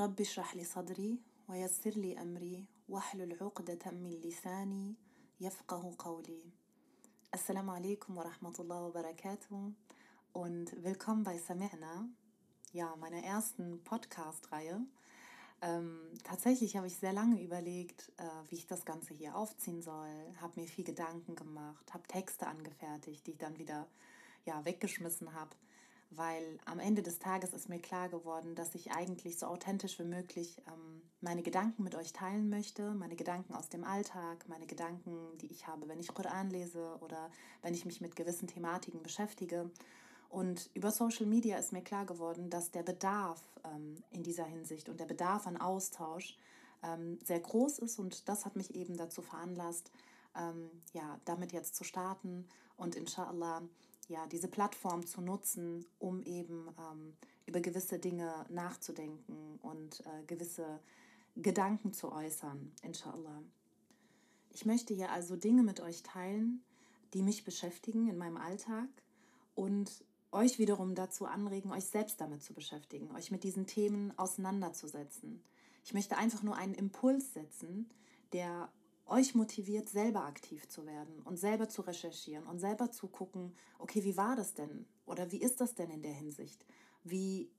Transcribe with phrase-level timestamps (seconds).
[0.00, 1.18] رب اشرح لي صدري
[1.48, 4.94] ويسر لي أمري واحلل عقدة من لساني
[5.40, 6.42] يفقه قولي
[7.34, 9.72] Assalamu alaikum wa rahmatullahi wa barakatuh
[10.34, 12.06] und willkommen bei Sami'na,
[12.74, 14.82] ja, meiner ersten Podcast-Reihe.
[15.62, 20.34] Ähm, tatsächlich habe ich sehr lange überlegt, äh, wie ich das Ganze hier aufziehen soll,
[20.42, 23.88] habe mir viel Gedanken gemacht, habe Texte angefertigt, die ich dann wieder
[24.44, 25.56] ja, weggeschmissen habe
[26.09, 30.05] weil am Ende des Tages ist mir klar geworden, dass ich eigentlich so authentisch wie
[30.05, 35.37] möglich ähm, meine Gedanken mit euch teilen möchte, meine Gedanken aus dem Alltag, meine Gedanken,
[35.39, 37.29] die ich habe, wenn ich Koran lese oder
[37.61, 39.69] wenn ich mich mit gewissen Thematiken beschäftige.
[40.29, 44.89] Und über Social Media ist mir klar geworden, dass der Bedarf ähm, in dieser Hinsicht
[44.89, 46.37] und der Bedarf an Austausch
[46.83, 49.91] ähm, sehr groß ist und das hat mich eben dazu veranlasst,
[50.35, 53.63] ähm, ja, damit jetzt zu starten und inshallah
[54.07, 57.13] ja, diese Plattform zu nutzen, um eben ähm,
[57.45, 60.79] über gewisse Dinge nachzudenken und äh, gewisse
[61.35, 63.43] Gedanken zu äußern, inshallah.
[64.49, 66.63] Ich möchte hier also Dinge mit euch teilen,
[67.13, 68.87] die mich beschäftigen in meinem Alltag
[69.55, 75.43] und euch wiederum dazu anregen, euch selbst damit zu beschäftigen, euch mit diesen Themen auseinanderzusetzen.
[75.85, 77.89] Ich möchte einfach nur einen Impuls setzen,
[78.33, 78.69] der
[79.09, 84.03] euch motiviert, selber aktiv zu werden und selber zu recherchieren und selber zu gucken, okay,
[84.03, 84.85] wie war das denn?
[85.05, 86.65] Oder wie ist das denn in der Hinsicht?
[87.03, 87.49] Wie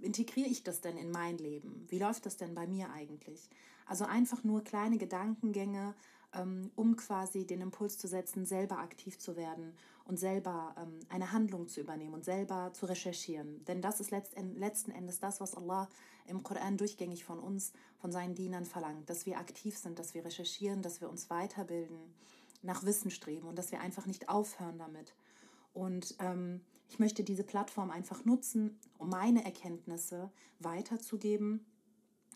[0.00, 1.86] integriere ich das denn in mein Leben?
[1.88, 3.48] Wie läuft das denn bei mir eigentlich?
[3.86, 5.94] Also einfach nur kleine Gedankengänge,
[6.34, 9.74] ähm, um quasi den Impuls zu setzen, selber aktiv zu werden
[10.12, 13.64] und selber ähm, eine Handlung zu übernehmen und selber zu recherchieren.
[13.64, 15.88] Denn das ist letzten Endes das, was Allah
[16.26, 20.22] im Koran durchgängig von uns, von seinen Dienern verlangt, dass wir aktiv sind, dass wir
[20.22, 21.96] recherchieren, dass wir uns weiterbilden,
[22.60, 25.14] nach Wissen streben und dass wir einfach nicht aufhören damit.
[25.72, 26.60] Und ähm,
[26.90, 31.64] ich möchte diese Plattform einfach nutzen, um meine Erkenntnisse weiterzugeben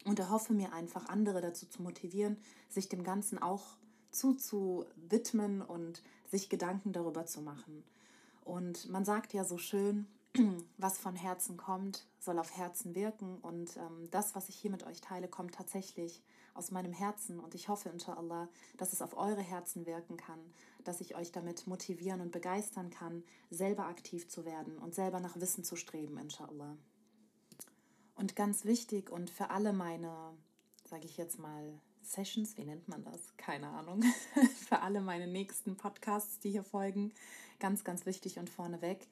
[0.06, 2.38] und erhoffe mir einfach, andere dazu zu motivieren,
[2.70, 3.76] sich dem Ganzen auch
[4.10, 7.84] zuzuwidmen und sich Gedanken darüber zu machen.
[8.44, 10.06] Und man sagt ja so schön,
[10.78, 13.38] was von Herzen kommt, soll auf Herzen wirken.
[13.38, 16.22] Und ähm, das, was ich hier mit euch teile, kommt tatsächlich
[16.54, 17.40] aus meinem Herzen.
[17.40, 20.40] Und ich hoffe, inshallah, dass es auf eure Herzen wirken kann,
[20.84, 25.38] dass ich euch damit motivieren und begeistern kann, selber aktiv zu werden und selber nach
[25.40, 26.76] Wissen zu streben, inshallah.
[28.14, 30.32] Und ganz wichtig und für alle meine,
[30.84, 33.36] sage ich jetzt mal, Sessions, wie nennt man das?
[33.36, 34.02] Keine Ahnung.
[34.68, 37.12] für alle meine nächsten Podcasts, die hier folgen,
[37.58, 39.06] ganz, ganz wichtig und vorneweg.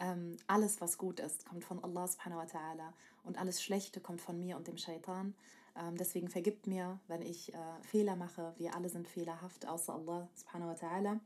[0.00, 2.92] Ähm, alles, was gut ist, kommt von Allah subhanahu wa ta'ala
[3.24, 5.34] und alles Schlechte kommt von mir und dem Shaitan.
[5.76, 8.54] Ähm, deswegen vergibt mir, wenn ich äh, Fehler mache.
[8.58, 11.20] Wir alle sind fehlerhaft, außer Allah subhanahu wa ta'ala.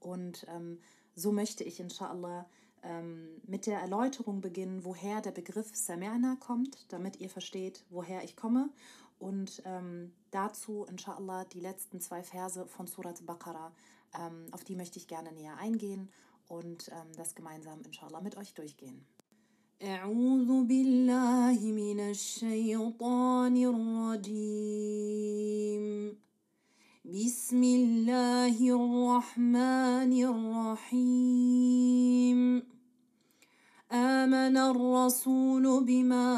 [0.00, 0.80] Und ähm,
[1.14, 2.46] so möchte ich inshallah
[2.82, 8.36] ähm, mit der Erläuterung beginnen, woher der Begriff Sami'na kommt, damit ihr versteht, woher ich
[8.36, 8.70] komme.
[9.19, 13.71] Und ähm, dazu, inshallah, die letzten zwei Verse von Surat Baqarah,
[14.19, 16.09] ähm, auf die möchte ich gerne näher eingehen
[16.47, 19.05] und ähm, das gemeinsam, inshallah, mit euch durchgehen.
[19.83, 23.57] أعوذ بالله من الشيطان
[24.21, 25.83] الرجيم
[27.05, 30.13] بسم الله الرحمن
[30.93, 32.39] الرحيم
[33.92, 36.28] آمن الرسول بما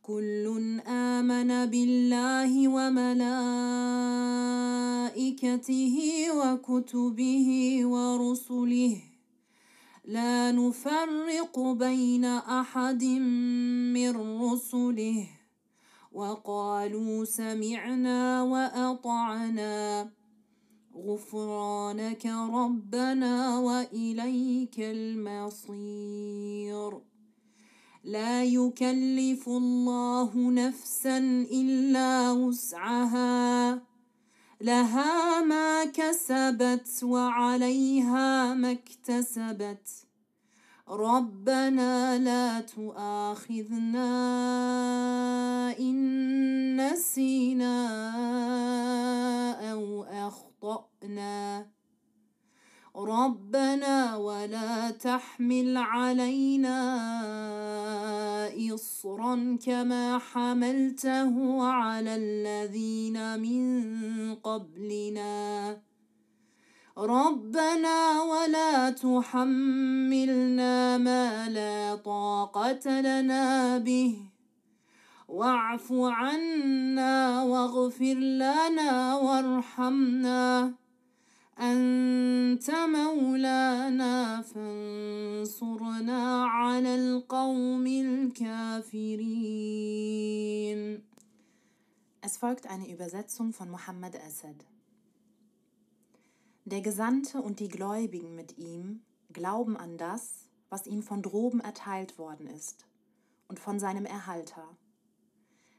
[0.03, 3.17] كل آمن بالله وملائكته
[6.31, 9.03] وكتبه ورسله.
[10.05, 13.05] لا نفرق بين أحد
[13.95, 15.44] من رسله.
[16.15, 20.11] وقالوا سمعنا وأطعنا.
[20.97, 26.21] غفرانك ربنا وإليك المصير.
[28.05, 31.19] لا يكلف الله نفسا
[31.53, 33.83] إلا وسعها.
[34.61, 40.04] لها ما كسبت وعليها ما اكتسبت.
[40.89, 44.09] ربنا لا تؤاخذنا
[45.79, 47.77] إن نسينا
[49.73, 51.67] أو أخطأنا.
[52.97, 56.79] ربنا ولا تحمل علينا
[58.75, 65.94] إصرا كما حملته على الذين من قبلنا.
[66.99, 74.17] ربنا ولا تحملنا ما لا طاقة لنا به.
[75.29, 80.75] واعف عنا واغفر لنا وارحمنا.
[81.59, 89.25] أنت مولانا فانصرنا على القوم الكافرين.
[92.23, 94.65] Es folgt eine Übersetzung von Muhammad Asad.
[96.67, 102.17] Der Gesandte und die Gläubigen mit ihm glauben an das, was ihm von droben erteilt
[102.17, 102.87] worden ist,
[103.49, 104.67] und von seinem Erhalter.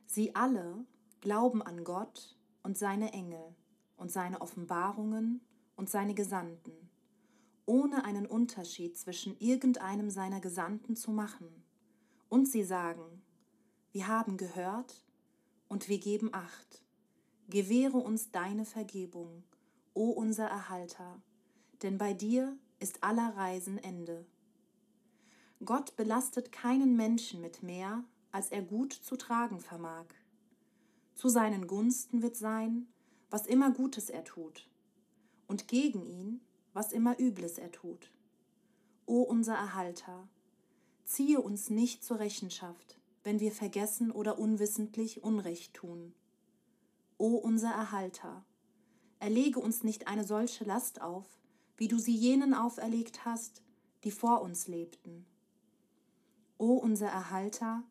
[0.05, 0.85] Sie alle
[1.21, 3.55] glauben an Gott und seine Engel
[3.97, 5.41] und seine Offenbarungen
[5.75, 6.91] und seine Gesandten,
[7.65, 11.63] ohne einen Unterschied zwischen irgendeinem seiner Gesandten zu machen.
[12.29, 13.23] Und sie sagen,
[13.91, 15.03] wir haben gehört
[15.67, 16.83] und wir geben acht.
[17.49, 19.43] Gewähre uns deine Vergebung,
[19.95, 21.21] o unser Erhalter,
[21.81, 24.25] denn bei dir ist aller Reisen Ende.
[25.63, 30.05] Gott belastet keinen Menschen mit mehr, als er gut zu tragen vermag.
[31.15, 32.87] Zu seinen Gunsten wird sein,
[33.29, 34.69] was immer Gutes er tut,
[35.47, 36.41] und gegen ihn,
[36.73, 38.11] was immer Übles er tut.
[39.05, 40.27] O unser Erhalter,
[41.05, 46.13] ziehe uns nicht zur Rechenschaft, wenn wir vergessen oder unwissentlich Unrecht tun.
[47.17, 48.43] O unser Erhalter,
[49.25, 51.25] erlege uns nicht eine solche Last auf,
[51.77, 53.63] wie du sie jenen auferlegt hast,
[54.03, 55.25] die vor uns lebten.
[56.59, 57.81] O unser Erhalter,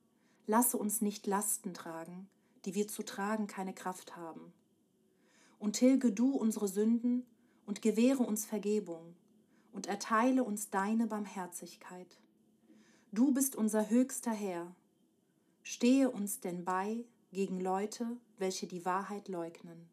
[0.46, 2.28] lasse uns nicht Lasten tragen,
[2.64, 4.52] die wir zu tragen keine Kraft haben.
[5.58, 7.26] Und tilge du unsere Sünden
[7.66, 9.16] und gewähre uns Vergebung
[9.72, 12.20] und erteile uns deine Barmherzigkeit.
[13.10, 14.72] Du bist unser höchster Herr.
[15.64, 18.06] Stehe uns denn bei gegen Leute,
[18.38, 19.92] welche die Wahrheit leugnen.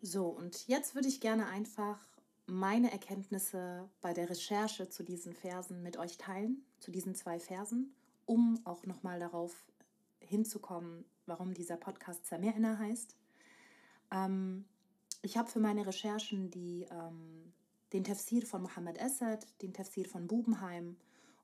[0.00, 1.98] So, und jetzt würde ich gerne einfach
[2.46, 7.94] meine Erkenntnisse bei der Recherche zu diesen Versen mit euch teilen, zu diesen zwei Versen,
[8.24, 9.54] um auch nochmal darauf
[10.20, 13.16] hinzukommen, warum dieser Podcast Zamirna heißt.
[14.12, 14.64] Ähm,
[15.22, 17.52] ich habe für meine Recherchen die, ähm,
[17.92, 20.96] den Tafsir von Mohammed Assad, den Tafsir von Bubenheim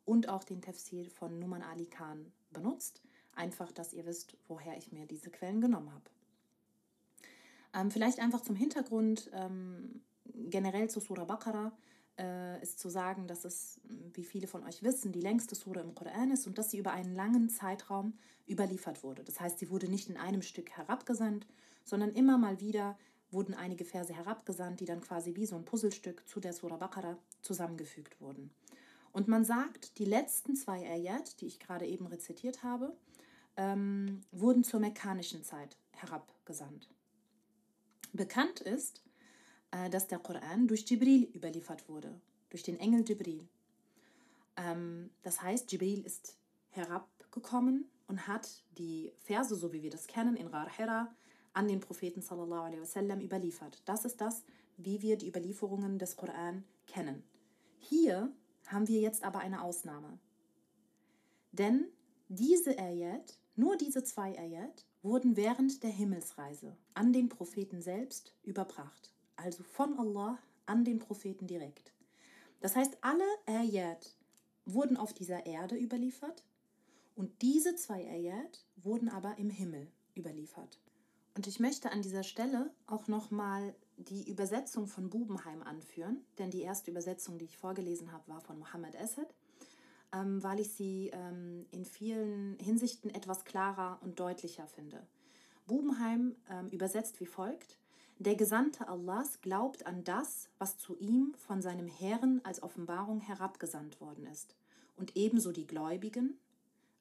[0.05, 3.03] und auch den Tafsir von Numan Ali Khan benutzt.
[3.35, 6.09] Einfach, dass ihr wisst, woher ich mir diese Quellen genommen habe.
[7.75, 11.73] Ähm, vielleicht einfach zum Hintergrund, ähm, generell zu Surah Baqarah
[12.19, 13.81] äh, ist zu sagen, dass es,
[14.13, 16.93] wie viele von euch wissen, die längste Surah im Koran ist und dass sie über
[16.93, 18.15] einen langen Zeitraum
[18.49, 19.25] überliefert wurde.
[19.25, 21.47] Das heißt, sie wurde nicht in einem Stück herabgesandt,
[21.85, 22.97] sondern immer mal wieder
[23.31, 27.19] wurden einige Verse herabgesandt, die dann quasi wie so ein Puzzlestück zu der Surah Baqarah
[27.43, 28.51] zusammengefügt wurden.
[29.13, 32.97] Und man sagt, die letzten zwei Ayat, die ich gerade eben rezitiert habe,
[33.57, 36.94] ähm, wurden zur mekkanischen Zeit herabgesandt.
[38.15, 39.03] Bekannt ist,
[39.73, 43.47] äh, dass der Koran durch Jibril überliefert wurde, durch den Engel Jibril.
[44.57, 46.37] Ähm, das heißt, Jibril ist
[46.71, 51.13] herabgekommen und hat die Verse, so wie wir das kennen, in Rar Hira
[51.55, 53.83] an den Propheten sallallahu alaihi wasallam überliefert.
[53.85, 54.45] Das ist das,
[54.77, 57.25] wie wir die Überlieferungen des Koran kennen.
[57.79, 58.33] Hier
[58.67, 60.19] haben wir jetzt aber eine Ausnahme.
[61.51, 61.89] Denn
[62.29, 69.15] diese Ayat, nur diese zwei Ayat, wurden während der Himmelsreise an den Propheten selbst überbracht
[69.37, 71.93] also von Allah an den Propheten direkt.
[72.61, 74.17] Das heißt, alle Ayat
[74.65, 76.43] wurden auf dieser Erde überliefert
[77.15, 80.79] und diese zwei Ayat wurden aber im Himmel überliefert.
[81.37, 86.63] Und ich möchte an dieser Stelle auch nochmal die Übersetzung von Bubenheim anführen, denn die
[86.63, 89.35] erste Übersetzung, die ich vorgelesen habe, war von Mohammed Essed,
[90.15, 95.07] ähm, weil ich sie ähm, in vielen Hinsichten etwas klarer und deutlicher finde.
[95.67, 97.79] Bubenheim ähm, übersetzt wie folgt:
[98.19, 104.01] der Gesandte Allahs glaubt an das, was zu ihm von seinem Herrn als Offenbarung herabgesandt
[104.01, 104.55] worden ist.
[104.97, 106.39] Und ebenso die Gläubigen.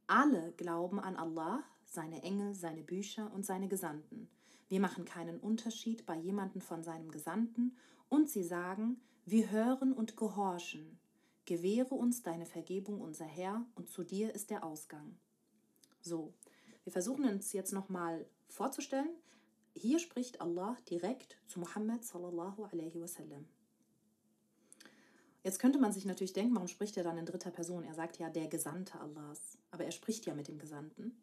[0.08, 4.28] Alle glauben an Allah, seine Engel, seine Bücher und seine Gesandten.
[4.68, 7.78] Wir machen keinen Unterschied bei jemandem von seinem Gesandten
[8.10, 10.98] und sie sagen, wir hören und gehorchen.
[11.46, 15.18] Gewähre uns deine Vergebung, unser Herr, und zu dir ist der Ausgang.
[16.02, 16.34] So,
[16.84, 19.10] wir versuchen uns jetzt nochmal vorzustellen,
[19.76, 23.46] hier spricht Allah direkt zu Muhammad sallallahu alaihi wasallam.
[25.44, 27.84] Jetzt könnte man sich natürlich denken, warum spricht er dann in dritter Person?
[27.84, 31.18] Er sagt ja der Gesandte Allahs, aber er spricht ja mit dem Gesandten.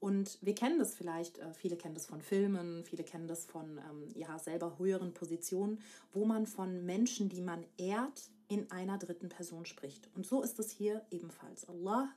[0.00, 3.78] Und wir kennen das vielleicht, äh, viele kennen das von Filmen, viele kennen das von
[3.78, 5.80] ähm, ja, selber höheren Positionen,
[6.12, 10.10] wo man von Menschen, die man ehrt, in einer dritten Person spricht.
[10.14, 11.66] Und so ist es hier ebenfalls.
[11.70, 12.12] Allah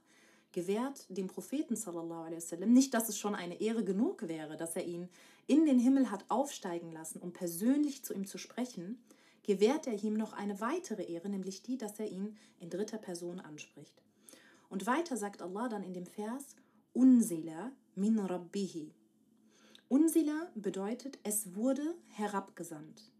[0.51, 4.75] gewährt dem Propheten sallallahu alaihi wasallam nicht, dass es schon eine Ehre genug wäre, dass
[4.75, 5.07] er ihn
[5.47, 9.01] in den Himmel hat aufsteigen lassen, um persönlich zu ihm zu sprechen,
[9.43, 13.39] gewährt er ihm noch eine weitere Ehre, nämlich die, dass er ihn in dritter Person
[13.39, 14.01] anspricht.
[14.67, 16.57] Und weiter sagt Allah dann in dem Vers,
[16.91, 18.91] Unsila min Rabbihi.
[19.87, 23.14] Unsila bedeutet, es wurde herabgesandt.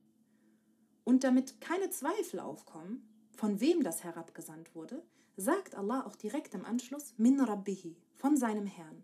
[1.05, 3.07] Und damit keine Zweifel aufkommen,
[3.37, 5.01] von wem das herabgesandt wurde,
[5.37, 9.03] sagt Allah auch direkt im Anschluss Min Rabbihi, von seinem Herrn.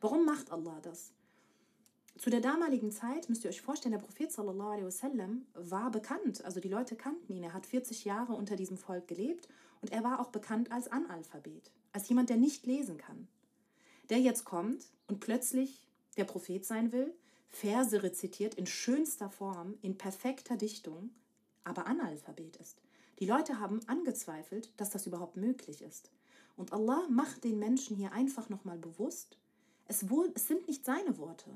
[0.00, 1.12] Warum macht Allah das?
[2.18, 6.44] Zu der damaligen Zeit müsst ihr euch vorstellen, der Prophet sallallahu alaihi wasallam war bekannt,
[6.44, 7.42] also die Leute kannten ihn.
[7.42, 9.48] Er hat 40 Jahre unter diesem Volk gelebt
[9.80, 13.26] und er war auch bekannt als Analphabet, als jemand, der nicht lesen kann.
[14.10, 17.12] Der jetzt kommt und plötzlich der Prophet sein will,
[17.48, 21.10] Verse rezitiert in schönster Form, in perfekter Dichtung,
[21.64, 22.82] aber Analphabet ist.
[23.18, 26.10] Die Leute haben angezweifelt, dass das überhaupt möglich ist.
[26.56, 29.36] Und Allah macht den Menschen hier einfach nochmal bewusst,
[29.86, 31.50] es, wurde, es sind nicht seine Worte.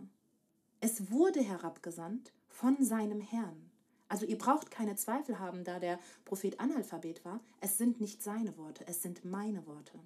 [0.81, 3.71] Es wurde herabgesandt von seinem Herrn.
[4.09, 7.41] Also ihr braucht keine Zweifel haben, da der Prophet Analphabet war.
[7.61, 9.99] Es sind nicht seine Worte, es sind meine Worte.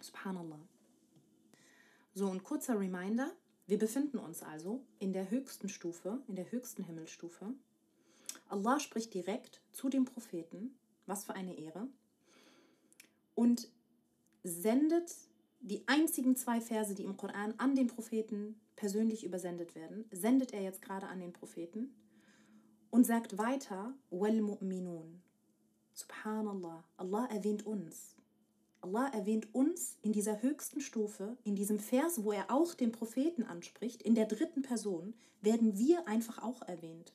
[0.00, 0.60] Subhanallah.
[2.14, 3.30] So, ein kurzer Reminder.
[3.66, 7.54] Wir befinden uns also in der höchsten Stufe, in der höchsten Himmelsstufe.
[8.50, 10.74] Allah spricht direkt zu dem Propheten,
[11.06, 11.88] was für eine Ehre,
[13.34, 13.70] und
[14.42, 15.14] sendet
[15.60, 20.62] die einzigen zwei Verse, die im Koran an den Propheten persönlich übersendet werden, sendet er
[20.62, 21.94] jetzt gerade an den Propheten
[22.90, 25.20] und sagt weiter, Wal mu'minun.
[25.92, 28.16] Subhanallah, Allah erwähnt uns.
[28.80, 33.42] Allah erwähnt uns in dieser höchsten Stufe, in diesem Vers, wo er auch den Propheten
[33.42, 37.12] anspricht, in der dritten Person, werden wir einfach auch erwähnt.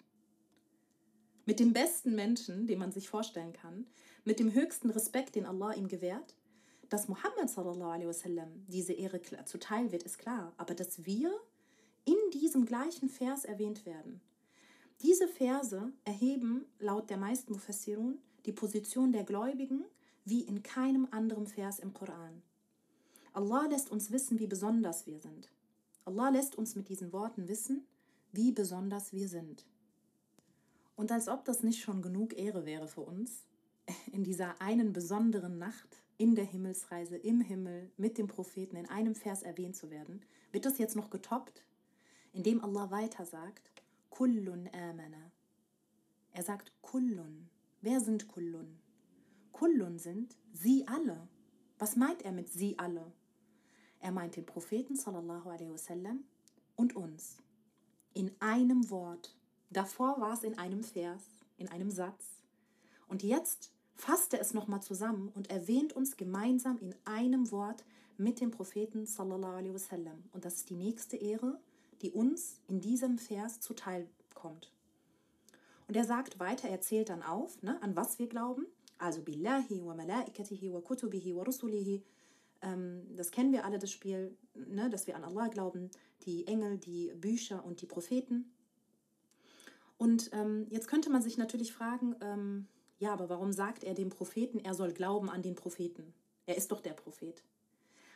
[1.45, 3.85] Mit dem besten Menschen, den man sich vorstellen kann,
[4.23, 6.35] mit dem höchsten Respekt, den Allah ihm gewährt,
[6.89, 10.53] dass Muhammad sallallahu alaihi wasallam diese Ehre zuteil wird, ist klar.
[10.57, 11.31] Aber dass wir
[12.05, 14.21] in diesem gleichen Vers erwähnt werden.
[15.01, 19.83] Diese Verse erheben laut der meisten Mufassirun die Position der Gläubigen
[20.23, 22.41] wie in keinem anderen Vers im Koran.
[23.33, 25.51] Allah lässt uns wissen, wie besonders wir sind.
[26.05, 27.85] Allah lässt uns mit diesen Worten wissen,
[28.31, 29.65] wie besonders wir sind.
[30.95, 33.43] Und als ob das nicht schon genug Ehre wäre für uns,
[34.11, 39.15] in dieser einen besonderen Nacht in der Himmelsreise im Himmel mit dem Propheten in einem
[39.15, 40.21] Vers erwähnt zu werden,
[40.51, 41.63] wird das jetzt noch getoppt,
[42.31, 43.71] indem Allah weiter sagt,
[44.09, 45.31] Kullun amana.
[46.31, 47.49] Er sagt Kullun.
[47.81, 48.79] Wer sind Kullun?
[49.51, 51.27] Kullun sind sie alle.
[51.79, 53.11] Was meint er mit sie alle?
[53.99, 56.23] Er meint den Propheten sallallahu alaihi wasallam
[56.75, 57.37] und uns.
[58.13, 59.35] In einem Wort.
[59.75, 61.21] Davor war es in einem Vers,
[61.57, 62.23] in einem Satz.
[63.09, 67.83] Und jetzt fasst er es nochmal zusammen und erwähnt uns gemeinsam in einem Wort
[68.15, 70.23] mit dem Propheten sallallahu alaihi wasallam.
[70.31, 71.59] Und das ist die nächste Ehre,
[72.01, 74.71] die uns in diesem Vers zuteil kommt.
[75.89, 78.65] Und er sagt weiter, er zählt dann auf, ne, an was wir glauben.
[78.97, 82.01] Also Billahi wa malaikatihi wa kutubihi wa rusulihi.
[82.61, 85.91] Ähm, das kennen wir alle, das Spiel, ne, dass wir an Allah glauben,
[86.25, 88.54] die Engel, die Bücher und die Propheten.
[89.97, 94.09] Und ähm, jetzt könnte man sich natürlich fragen, ähm, ja, aber warum sagt er dem
[94.09, 96.13] Propheten, er soll glauben an den Propheten?
[96.45, 97.43] Er ist doch der Prophet.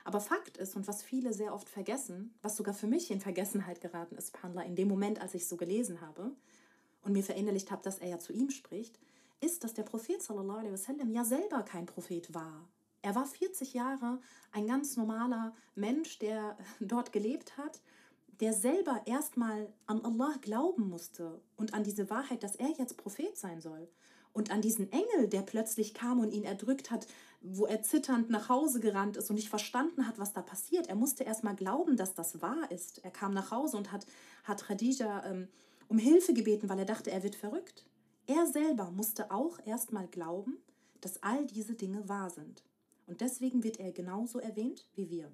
[0.03, 3.81] Aber Fakt ist, und was viele sehr oft vergessen, was sogar für mich in Vergessenheit
[3.81, 6.31] geraten ist, Pandla, in dem Moment, als ich es so gelesen habe
[7.01, 8.99] und mir verinnerlicht habe, dass er ja zu ihm spricht,
[9.41, 12.67] ist, dass der Prophet sallallahu alaihi wasallam ja selber kein Prophet war.
[13.01, 14.19] Er war 40 Jahre
[14.51, 17.81] ein ganz normaler Mensch, der dort gelebt hat,
[18.39, 23.37] der selber erstmal an Allah glauben musste und an diese Wahrheit, dass er jetzt Prophet
[23.37, 23.89] sein soll
[24.31, 27.07] und an diesen Engel, der plötzlich kam und ihn erdrückt hat,
[27.41, 30.87] wo er zitternd nach Hause gerannt ist und nicht verstanden hat, was da passiert.
[30.87, 33.03] Er musste erst mal glauben, dass das wahr ist.
[33.03, 34.05] Er kam nach Hause und hat,
[34.43, 35.47] hat Khadija ähm,
[35.87, 37.85] um Hilfe gebeten, weil er dachte, er wird verrückt.
[38.27, 40.57] Er selber musste auch erst mal glauben,
[41.01, 42.63] dass all diese Dinge wahr sind.
[43.07, 45.31] Und deswegen wird er genauso erwähnt wie wir.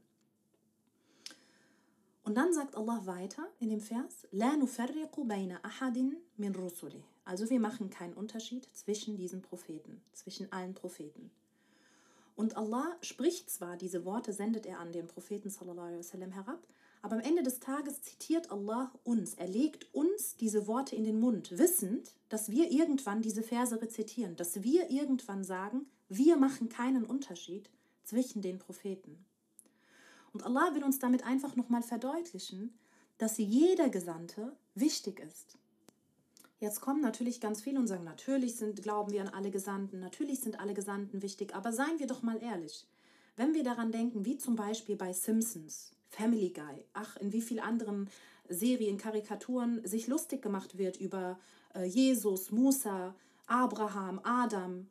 [2.26, 7.04] Und dann sagt Allah weiter in dem Vers, La nufarriqu bayna ahadin min rusuli.
[7.24, 11.30] Also wir machen keinen Unterschied zwischen diesen Propheten, zwischen allen Propheten.
[12.36, 16.68] Und Allah spricht zwar, diese Worte sendet er an den Propheten sallallahu wasallam herab,
[17.04, 19.36] aber am Ende des Tages zitiert Allah uns.
[19.36, 24.36] Er legt uns diese Worte in den Mund, wissend, dass wir irgendwann diese Verse rezitieren,
[24.36, 27.70] dass wir irgendwann sagen, wir machen keinen Unterschied
[28.04, 29.24] zwischen den Propheten.
[30.36, 32.78] Und Allah will uns damit einfach nochmal verdeutlichen,
[33.20, 35.58] dass jeder Gesandte wichtig ist.
[36.60, 40.42] Jetzt kommen natürlich ganz viele und sagen, natürlich sind, glauben wir an alle Gesandten, natürlich
[40.42, 42.86] sind alle Gesandten wichtig, aber seien wir doch mal ehrlich.
[43.38, 47.62] Wenn wir daran denken, wie zum Beispiel bei Simpsons, Family Guy, ach, in wie vielen
[47.62, 48.10] anderen
[48.50, 51.40] Serien, Karikaturen sich lustig gemacht wird über
[51.74, 53.16] äh, Jesus, Musa,
[53.48, 54.88] Abraham, Adam,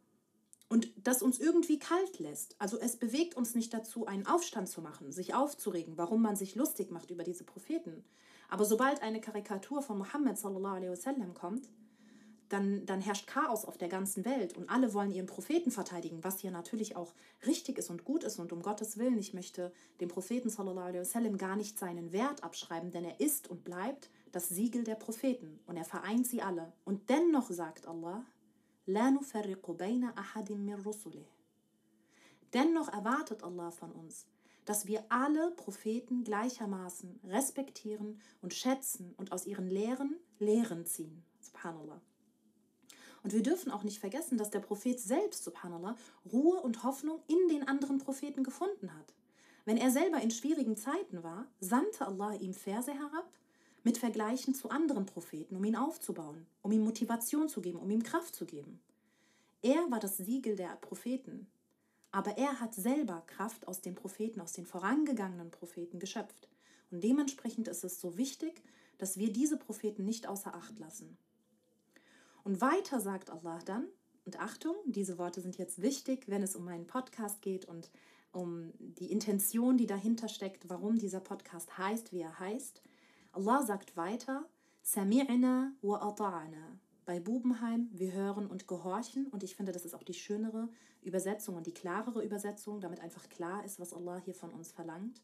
[0.68, 2.56] und das uns irgendwie kalt lässt.
[2.58, 6.54] Also es bewegt uns nicht dazu, einen Aufstand zu machen, sich aufzuregen, warum man sich
[6.54, 8.04] lustig macht über diese Propheten.
[8.48, 9.98] Aber sobald eine Karikatur von
[10.76, 11.68] alaihi wasallam kommt,
[12.48, 16.40] dann, dann herrscht Chaos auf der ganzen Welt und alle wollen ihren Propheten verteidigen, was
[16.40, 17.12] hier natürlich auch
[17.46, 21.56] richtig ist und gut ist und um Gottes Willen, ich möchte dem Propheten wasallam gar
[21.56, 25.84] nicht seinen Wert abschreiben, denn er ist und bleibt das Siegel der Propheten und er
[25.84, 26.72] vereint sie alle.
[26.84, 28.24] Und dennoch sagt Allah,
[28.86, 31.26] La nufarriqu bayna ahadim min rusulih.
[32.52, 34.26] Dennoch erwartet Allah von uns,
[34.66, 41.24] dass wir alle Propheten gleichermaßen respektieren und schätzen und aus ihren Lehren Lehren ziehen.
[41.40, 42.00] Subhanallah.
[43.22, 45.96] Und wir dürfen auch nicht vergessen, dass der Prophet selbst, subhanallah,
[46.30, 49.14] Ruhe und Hoffnung in den anderen Propheten gefunden hat.
[49.64, 53.32] Wenn er selber in schwierigen Zeiten war, sandte Allah ihm Verse herab
[53.84, 58.02] mit Vergleichen zu anderen Propheten, um ihn aufzubauen, um ihm Motivation zu geben, um ihm
[58.02, 58.80] Kraft zu geben.
[59.62, 61.46] Er war das Siegel der Propheten,
[62.10, 66.48] aber er hat selber Kraft aus den Propheten, aus den vorangegangenen Propheten geschöpft.
[66.90, 68.62] Und dementsprechend ist es so wichtig,
[68.98, 71.16] dass wir diese Propheten nicht außer Acht lassen.
[72.42, 73.86] Und weiter sagt Allah dann,
[74.24, 77.90] und Achtung, diese Worte sind jetzt wichtig, wenn es um meinen Podcast geht und
[78.32, 82.82] um die Intention, die dahinter steckt, warum dieser Podcast heißt, wie er heißt.
[83.34, 84.48] Allah sagt weiter,
[84.84, 86.78] Sami'na wa ata'na.
[87.04, 89.26] Bei Bubenheim, wir hören und gehorchen.
[89.26, 90.68] Und ich finde, das ist auch die schönere
[91.02, 95.20] Übersetzung und die klarere Übersetzung, damit einfach klar ist, was Allah hier von uns verlangt.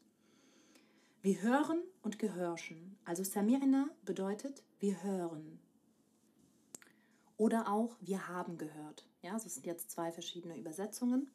[1.21, 2.97] Wir hören und gehorchen.
[3.05, 5.59] Also Sami'na bedeutet, wir hören.
[7.37, 9.07] Oder auch, wir haben gehört.
[9.21, 11.31] Ja, das sind jetzt zwei verschiedene Übersetzungen.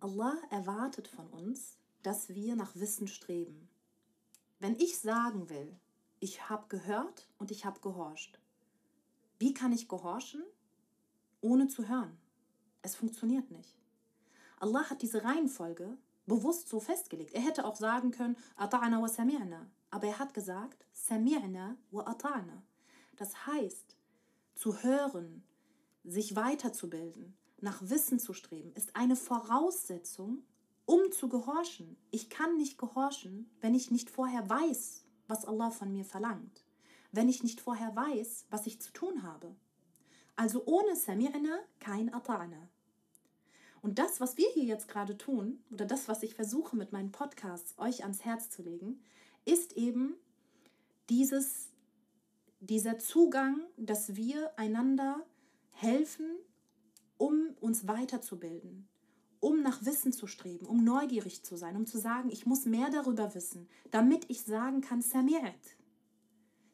[0.00, 3.68] Allah erwartet von uns, dass wir nach Wissen streben.
[4.62, 5.76] Wenn ich sagen will,
[6.20, 8.38] ich habe gehört und ich habe gehorcht,
[9.40, 10.44] wie kann ich gehorchen,
[11.40, 12.16] ohne zu hören?
[12.80, 13.74] Es funktioniert nicht.
[14.60, 17.34] Allah hat diese Reihenfolge bewusst so festgelegt.
[17.34, 19.66] Er hätte auch sagen können, Ata'na wa sami'na.
[19.90, 22.62] Aber er hat gesagt, Sami'na wa ata'na.
[23.16, 23.96] Das heißt,
[24.54, 25.42] zu hören,
[26.04, 30.44] sich weiterzubilden, nach Wissen zu streben, ist eine Voraussetzung,
[30.86, 31.96] um zu gehorchen.
[32.10, 36.64] Ich kann nicht gehorchen, wenn ich nicht vorher weiß, was Allah von mir verlangt.
[37.12, 39.54] Wenn ich nicht vorher weiß, was ich zu tun habe.
[40.36, 42.68] Also ohne Sami'na kein Ata'na.
[43.82, 47.12] Und das, was wir hier jetzt gerade tun, oder das, was ich versuche mit meinen
[47.12, 49.02] Podcasts euch ans Herz zu legen,
[49.44, 50.14] ist eben
[51.10, 51.68] dieses,
[52.60, 55.26] dieser Zugang, dass wir einander
[55.72, 56.30] helfen,
[57.18, 58.88] um uns weiterzubilden,
[59.42, 62.90] um nach Wissen zu streben, um neugierig zu sein, um zu sagen, ich muss mehr
[62.90, 65.76] darüber wissen, damit ich sagen kann, Sami'at.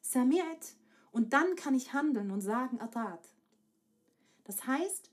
[0.05, 0.75] Sami'at.
[1.11, 3.27] Und dann kann ich handeln und sagen, Atat.
[4.45, 5.11] Das heißt,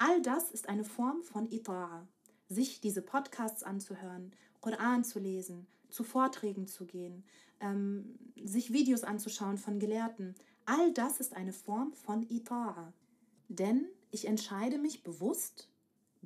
[0.00, 2.06] All das ist eine Form von Ita'a.
[2.48, 7.24] Sich diese Podcasts anzuhören, Koran zu lesen, zu Vorträgen zu gehen,
[7.58, 10.36] ähm, sich Videos anzuschauen von Gelehrten.
[10.66, 12.92] All das ist eine Form von Ita'a.
[13.48, 15.68] Denn ich entscheide mich bewusst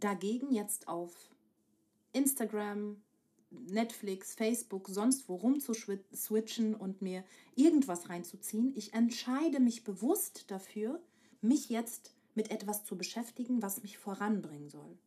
[0.02, 1.12] dagegen jetzt auf
[2.12, 3.02] Instagram,
[3.50, 8.72] Netflix, Facebook, sonst wo rum zu switchen und mir irgendwas reinzuziehen.
[8.76, 11.00] Ich entscheide mich bewusst dafür,
[11.40, 14.98] mich jetzt mit etwas zu beschäftigen, was mich voranbringen soll,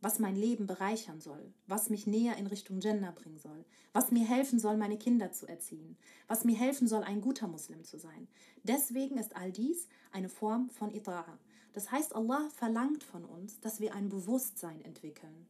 [0.00, 4.26] was mein Leben bereichern soll, was mich näher in Richtung Gender bringen soll, was mir
[4.26, 5.96] helfen soll, meine Kinder zu erziehen,
[6.26, 8.26] was mir helfen soll, ein guter Muslim zu sein.
[8.64, 11.38] Deswegen ist all dies eine Form von Idra'a.
[11.76, 15.46] Das heißt, Allah verlangt von uns, dass wir ein Bewusstsein entwickeln,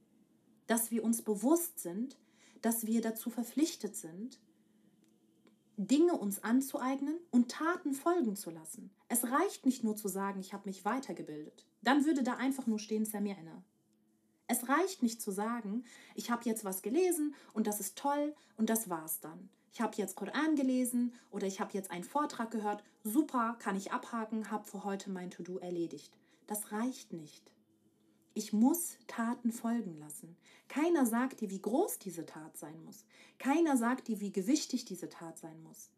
[0.67, 2.17] dass wir uns bewusst sind,
[2.62, 4.41] dass wir dazu verpflichtet sind,
[5.77, 8.91] Dinge uns anzueignen und Taten folgen zu lassen.
[9.07, 11.65] Es reicht nicht nur zu sagen, ich habe mich weitergebildet.
[11.83, 13.62] Dann würde da einfach nur stehen Samirna.
[14.49, 15.85] Es reicht nicht zu sagen,
[16.17, 19.49] ich habe jetzt was gelesen und das ist toll und das war's dann.
[19.77, 22.83] Ich habe jetzt Koran gelesen oder ich habe jetzt einen Vortrag gehört.
[23.05, 26.17] Super, kann ich abhaken, habe für heute mein To-Do erledigt.
[26.47, 27.43] Das reicht nicht.
[28.33, 30.35] Ich muss Taten folgen lassen.
[30.69, 33.05] Keiner sagt dir, wie groß diese Tat sein muss.
[33.39, 35.91] Keiner sagt dir, wie gewichtig diese Tat sein muss.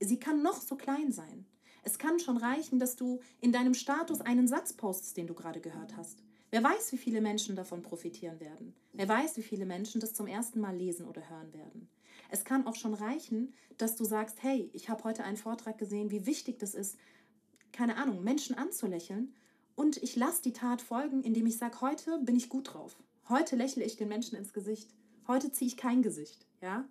[0.00, 1.44] Sie kann noch so klein sein.
[1.82, 5.60] Es kann schon reichen, dass du in deinem Status einen Satz postest, den du gerade
[5.60, 6.22] gehört hast.
[6.50, 8.74] Wer weiß, wie viele Menschen davon profitieren werden.
[8.94, 11.90] Wer weiß, wie viele Menschen das zum ersten Mal lesen oder hören werden.
[12.30, 16.10] Es kann auch schon reichen, dass du sagst, hey, ich habe heute einen Vortrag gesehen,
[16.10, 16.96] wie wichtig das ist,
[17.72, 19.34] keine Ahnung, Menschen anzulächeln
[19.74, 22.96] und ich lasse die Tat folgen, indem ich sage, heute bin ich gut drauf.
[23.28, 24.90] Heute lächle ich den Menschen ins Gesicht.
[25.28, 26.46] Heute ziehe ich kein Gesicht.
[26.62, 26.88] Ja?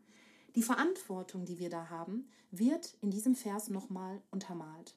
[0.55, 4.95] Die Verantwortung, die wir da haben, wird in diesem Vers nochmal untermalt.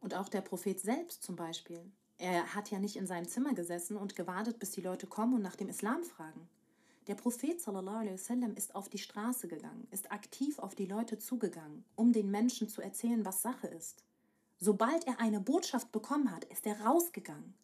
[0.00, 1.80] Und auch der Prophet selbst zum Beispiel.
[2.18, 5.42] Er hat ja nicht in seinem Zimmer gesessen und gewartet, bis die Leute kommen und
[5.42, 6.48] nach dem Islam fragen.
[7.06, 12.12] Der Prophet wasallam ist auf die Straße gegangen, ist aktiv auf die Leute zugegangen, um
[12.12, 14.02] den Menschen zu erzählen, was Sache ist
[14.58, 17.54] Sobald er eine Botschaft bekommen hat, ist er rausgegangen.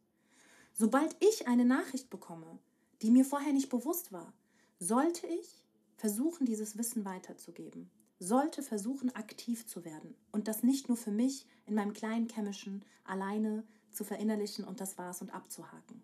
[0.74, 2.58] Sobald ich eine Nachricht bekomme,
[3.00, 4.32] die mir vorher nicht bewusst war,
[4.78, 5.64] sollte ich
[5.96, 11.46] versuchen, dieses Wissen weiterzugeben, sollte versuchen, aktiv zu werden und das nicht nur für mich
[11.66, 16.02] in meinem kleinen Kämmischen alleine zu verinnerlichen und das war's und abzuhaken.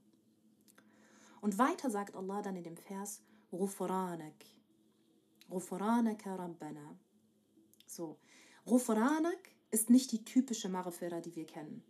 [1.40, 3.20] Und weiter sagt Allah dann in dem Vers,
[3.50, 4.44] Rufranak.
[5.50, 6.98] Rufranaka Rabbana.
[7.86, 8.18] So,
[8.66, 9.38] Rufranak
[9.70, 11.82] ist nicht die typische Marifera, die wir kennen.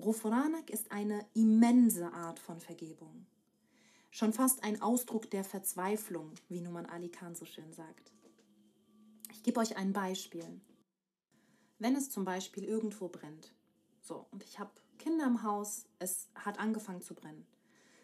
[0.00, 3.26] Rufranak ist eine immense Art von Vergebung.
[4.10, 8.12] Schon fast ein Ausdruck der Verzweiflung, wie Numan Ali Khan so schön sagt.
[9.30, 10.60] Ich gebe euch ein Beispiel.
[11.78, 13.54] Wenn es zum Beispiel irgendwo brennt,
[14.00, 17.46] so, und ich habe Kinder im Haus, es hat angefangen zu brennen,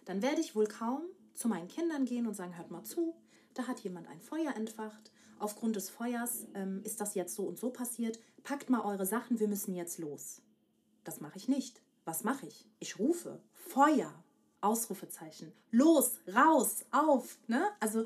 [0.04, 1.02] dann werde ich wohl kaum
[1.34, 3.14] zu meinen Kindern gehen und sagen, hört mal zu,
[3.54, 7.58] da hat jemand ein Feuer entfacht, aufgrund des Feuers ähm, ist das jetzt so und
[7.58, 10.42] so passiert, packt mal eure Sachen, wir müssen jetzt los.
[11.04, 11.80] Das mache ich nicht.
[12.04, 12.66] Was mache ich?
[12.80, 14.12] Ich rufe Feuer,
[14.60, 17.38] Ausrufezeichen, los, raus, auf.
[17.46, 17.66] Ne?
[17.80, 18.04] Also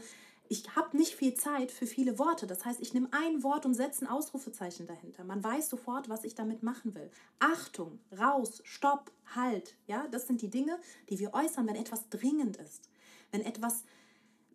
[0.49, 2.47] ich habe nicht viel Zeit für viele Worte.
[2.47, 5.25] Das heißt, ich nehme ein Wort und setze ein Ausrufezeichen dahinter.
[5.25, 7.11] Man weiß sofort, was ich damit machen will.
[7.39, 9.75] Achtung, raus, stopp, halt.
[9.87, 10.79] Ja, das sind die Dinge,
[11.11, 12.89] die wir äußern, wenn etwas dringend ist.
[13.31, 13.85] Wenn etwas,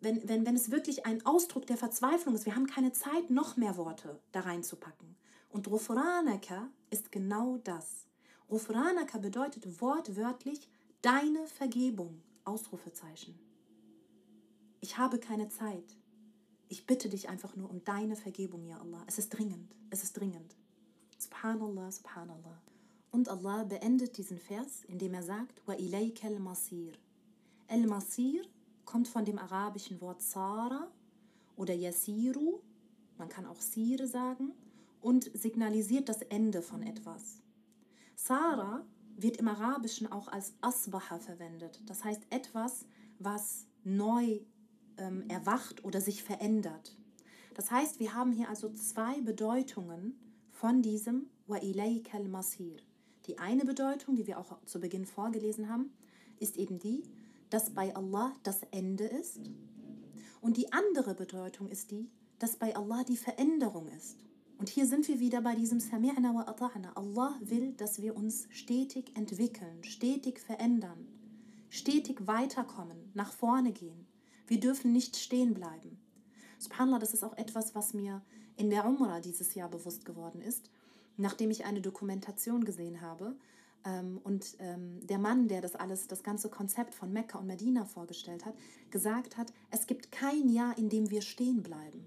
[0.00, 2.46] wenn, wenn, wenn es wirklich ein Ausdruck der Verzweiflung ist.
[2.46, 5.16] Wir haben keine Zeit, noch mehr Worte da reinzupacken.
[5.48, 8.06] Und Rufranaka ist genau das.
[8.50, 10.68] Rufranaka bedeutet wortwörtlich
[11.02, 12.22] deine Vergebung.
[12.44, 13.38] Ausrufezeichen.
[14.80, 15.96] Ich habe keine Zeit.
[16.68, 19.02] Ich bitte dich einfach nur um deine Vergebung, ja Allah.
[19.06, 19.74] Es ist dringend.
[19.90, 20.56] Es ist dringend.
[21.18, 22.62] Subhanallah, Subhanallah.
[23.10, 26.92] Und Allah beendet diesen Vers, indem er sagt, Wa ilayka al-masir.
[27.68, 28.42] Al-masir
[28.84, 30.90] kommt von dem arabischen Wort Sara
[31.56, 32.60] oder Yasiru,
[33.18, 34.52] man kann auch Sire sagen,
[35.00, 37.42] und signalisiert das Ende von etwas.
[38.16, 38.84] Sara
[39.16, 42.86] wird im Arabischen auch als Asbaha verwendet, das heißt etwas,
[43.18, 44.40] was neu
[44.96, 46.96] ähm, erwacht oder sich verändert.
[47.54, 50.18] Das heißt, wir haben hier also zwei Bedeutungen
[50.50, 52.76] von diesem Wa ilaykal masir.
[53.26, 55.92] Die eine Bedeutung, die wir auch zu Beginn vorgelesen haben,
[56.40, 57.04] ist eben die,
[57.50, 59.40] dass bei Allah das Ende ist.
[60.40, 64.18] Und die andere Bedeutung ist die, dass bei Allah die Veränderung ist.
[64.58, 66.94] Und hier sind wir wieder bei diesem Sami'na wa ata'na.
[66.94, 71.08] Allah will, dass wir uns stetig entwickeln, stetig verändern,
[71.70, 74.06] stetig weiterkommen, nach vorne gehen.
[74.46, 75.98] Wir dürfen nicht stehen bleiben.
[76.58, 78.22] Subhanallah, das ist auch etwas, was mir
[78.56, 80.70] in der Umrah dieses Jahr bewusst geworden ist,
[81.16, 83.36] nachdem ich eine Dokumentation gesehen habe.
[83.84, 87.84] Ähm, und ähm, der Mann, der das alles, das ganze Konzept von Mekka und Medina
[87.84, 88.54] vorgestellt hat,
[88.90, 92.06] gesagt hat, es gibt kein Jahr, in dem wir stehen bleiben.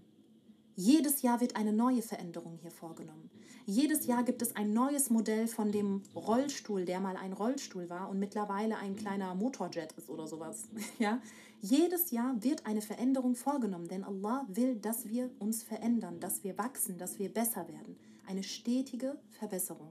[0.76, 3.32] Jedes Jahr wird eine neue Veränderung hier vorgenommen.
[3.66, 8.10] Jedes Jahr gibt es ein neues Modell von dem Rollstuhl, der mal ein Rollstuhl war
[8.10, 10.66] und mittlerweile ein kleiner Motorjet ist oder sowas.
[11.00, 11.20] Ja?
[11.60, 16.58] Jedes Jahr wird eine Veränderung vorgenommen, denn Allah will, dass wir uns verändern, dass wir
[16.58, 17.98] wachsen, dass wir besser werden.
[18.28, 19.90] Eine stetige Verbesserung.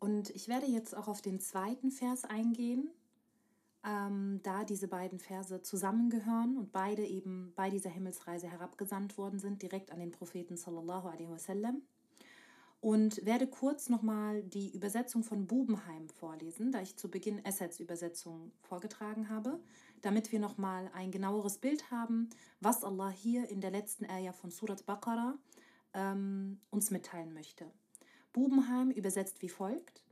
[0.00, 2.90] Und ich werde jetzt auch auf den zweiten Vers eingehen,
[3.84, 9.62] ähm, da diese beiden Verse zusammengehören und beide eben bei dieser Himmelsreise herabgesandt worden sind,
[9.62, 11.82] direkt an den Propheten sallallahu alaihi wasallam.
[12.80, 18.52] Und werde kurz nochmal die Übersetzung von Bubenheim vorlesen, da ich zu Beginn Assets Übersetzung
[18.62, 19.60] vorgetragen habe,
[20.00, 24.50] damit wir nochmal ein genaueres Bild haben, was Allah hier in der letzten Ayah von
[24.50, 25.36] Surat Baqarah
[25.92, 27.70] ähm, uns mitteilen möchte.
[28.32, 30.02] Bubenheim übersetzt wie folgt: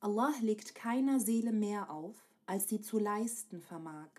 [0.00, 4.10] Allah legt keiner Seele mehr auf, als sie zu leisten vermag.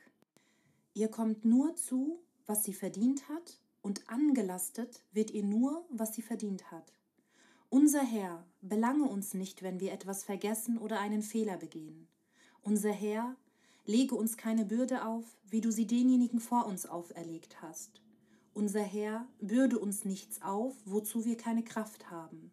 [0.93, 6.21] Ihr kommt nur zu, was sie verdient hat, und angelastet wird ihr nur, was sie
[6.21, 6.93] verdient hat.
[7.69, 12.07] Unser Herr, belange uns nicht, wenn wir etwas vergessen oder einen Fehler begehen.
[12.61, 13.35] Unser Herr,
[13.85, 18.01] lege uns keine Bürde auf, wie du sie denjenigen vor uns auferlegt hast.
[18.53, 22.51] Unser Herr, bürde uns nichts auf, wozu wir keine Kraft haben.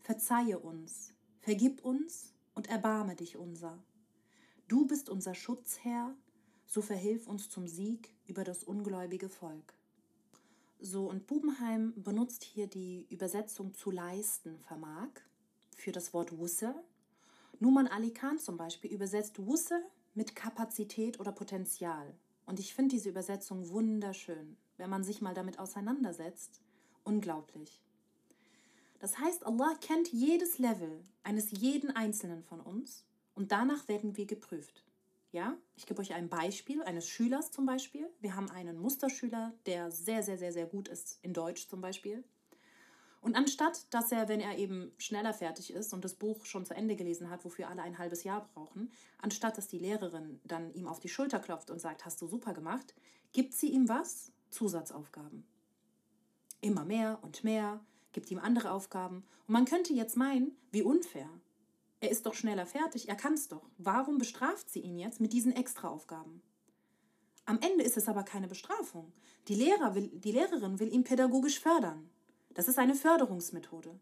[0.00, 3.78] Verzeihe uns, vergib uns und erbarme dich unser.
[4.66, 6.14] Du bist unser Schutzherr,
[6.66, 9.74] so verhilf uns zum Sieg über das ungläubige Volk.
[10.78, 15.08] So, und Bubenheim benutzt hier die Übersetzung zu leisten vermag
[15.76, 16.74] für das Wort Wusse.
[17.58, 19.82] Numan Ali Khan zum Beispiel übersetzt Wusse
[20.14, 22.14] mit Kapazität oder Potenzial.
[22.46, 26.60] Und ich finde diese Übersetzung wunderschön, wenn man sich mal damit auseinandersetzt.
[27.04, 27.82] Unglaublich.
[29.00, 34.26] Das heißt, Allah kennt jedes Level eines jeden Einzelnen von uns und danach werden wir
[34.26, 34.84] geprüft.
[35.32, 38.08] Ja, ich gebe euch ein Beispiel eines Schülers zum Beispiel.
[38.20, 42.24] Wir haben einen Musterschüler, der sehr, sehr, sehr, sehr gut ist in Deutsch zum Beispiel.
[43.22, 46.74] Und anstatt, dass er, wenn er eben schneller fertig ist und das Buch schon zu
[46.74, 50.88] Ende gelesen hat, wofür alle ein halbes Jahr brauchen, anstatt dass die Lehrerin dann ihm
[50.88, 52.94] auf die Schulter klopft und sagt, hast du super gemacht,
[53.32, 54.32] gibt sie ihm was?
[54.50, 55.44] Zusatzaufgaben.
[56.60, 57.80] Immer mehr und mehr,
[58.12, 59.24] gibt ihm andere Aufgaben.
[59.46, 61.28] Und man könnte jetzt meinen, wie unfair.
[62.00, 63.68] Er ist doch schneller fertig, er kann es doch.
[63.76, 66.40] Warum bestraft sie ihn jetzt mit diesen Extraaufgaben?
[67.44, 69.12] Am Ende ist es aber keine Bestrafung.
[69.48, 72.08] Die, Lehrer will, die Lehrerin will ihn pädagogisch fördern.
[72.54, 73.98] Das ist eine Förderungsmethode.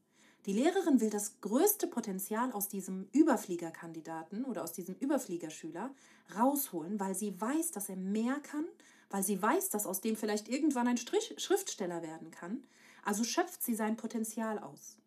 [0.46, 5.90] Die Lehrerin will das größte Potenzial aus diesem Überfliegerkandidaten oder aus diesem Überfliegerschüler
[6.36, 8.64] rausholen, weil sie weiß, dass er mehr kann,
[9.10, 12.62] weil sie weiß, dass aus dem vielleicht irgendwann ein Strich Schriftsteller werden kann.
[13.02, 14.98] Also schöpft sie sein Potenzial aus.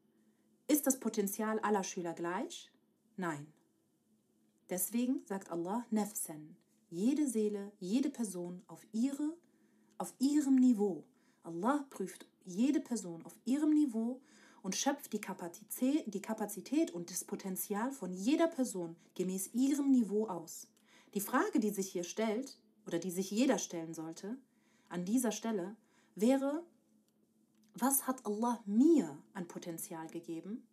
[0.68, 2.72] Ist das Potenzial aller Schüler gleich?
[3.18, 3.48] Nein.
[4.70, 6.56] Deswegen sagt Allah Nefsen,
[6.90, 9.36] jede Seele, jede Person auf ihre,
[9.98, 11.04] auf ihrem Niveau.
[11.44, 14.22] Allah prüft jede Person auf ihrem Niveau
[14.62, 20.28] und schöpft die Kapazität, die Kapazität und das Potenzial von jeder Person gemäß ihrem Niveau
[20.28, 20.68] aus.
[21.14, 24.38] Die Frage, die sich hier stellt, oder die sich jeder stellen sollte,
[24.90, 25.76] an dieser Stelle,
[26.16, 26.64] wäre,
[27.75, 30.67] was hat Allah mir an Potenzial gegeben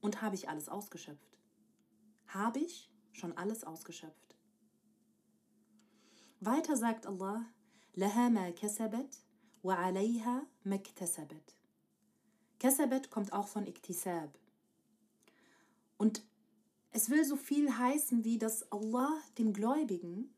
[0.00, 1.38] und habe ich alles ausgeschöpft?
[2.26, 4.36] Habe ich schon alles ausgeschöpft?
[6.40, 7.46] Weiter sagt Allah,
[7.96, 9.14] لها ما كسبت
[9.64, 11.54] وعليها ما اكتسبت.
[12.58, 14.38] Kasabet kommt auch von Iktisab.
[15.98, 16.22] Und
[16.92, 20.32] es will so viel heißen, wie dass Allah dem Gläubigen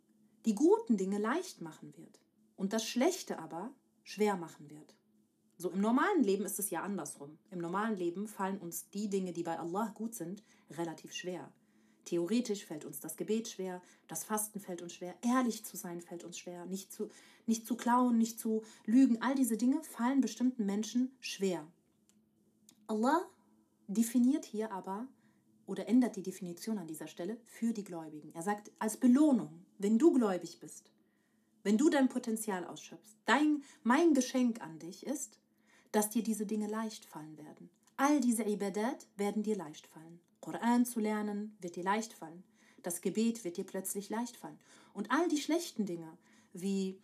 [0.45, 2.21] die guten Dinge leicht machen wird
[2.57, 3.73] und das Schlechte aber
[4.05, 4.95] schwer machen wird.
[5.62, 7.38] So im normalen Leben ist es ja andersrum.
[7.52, 10.42] Im normalen Leben fallen uns die Dinge, die bei Allah gut sind,
[10.72, 11.52] relativ schwer.
[12.06, 16.24] Theoretisch fällt uns das Gebet schwer, das Fasten fällt uns schwer, ehrlich zu sein fällt
[16.24, 17.10] uns schwer, nicht zu,
[17.46, 19.22] nicht zu klauen, nicht zu lügen.
[19.22, 21.68] All diese Dinge fallen bestimmten Menschen schwer.
[22.88, 23.22] Allah
[23.88, 25.10] definiert hier aber
[25.66, 28.32] oder ändert die Definition an dieser Stelle für die Gläubigen.
[28.34, 30.90] Er sagt, als Belohnung, wenn du gläubig bist,
[31.64, 35.38] wenn du dein Potenzial ausschöpfst, dein, mein Geschenk an dich ist,
[35.92, 37.70] dass dir diese Dinge leicht fallen werden.
[37.98, 40.20] All diese Ibadat werden dir leicht fallen.
[40.40, 42.44] Koran zu lernen wird dir leicht fallen.
[42.84, 44.58] Das Gebet wird dir plötzlich leicht fallen.
[44.94, 46.18] Und all die schlechten Dinge,
[46.54, 46.98] wie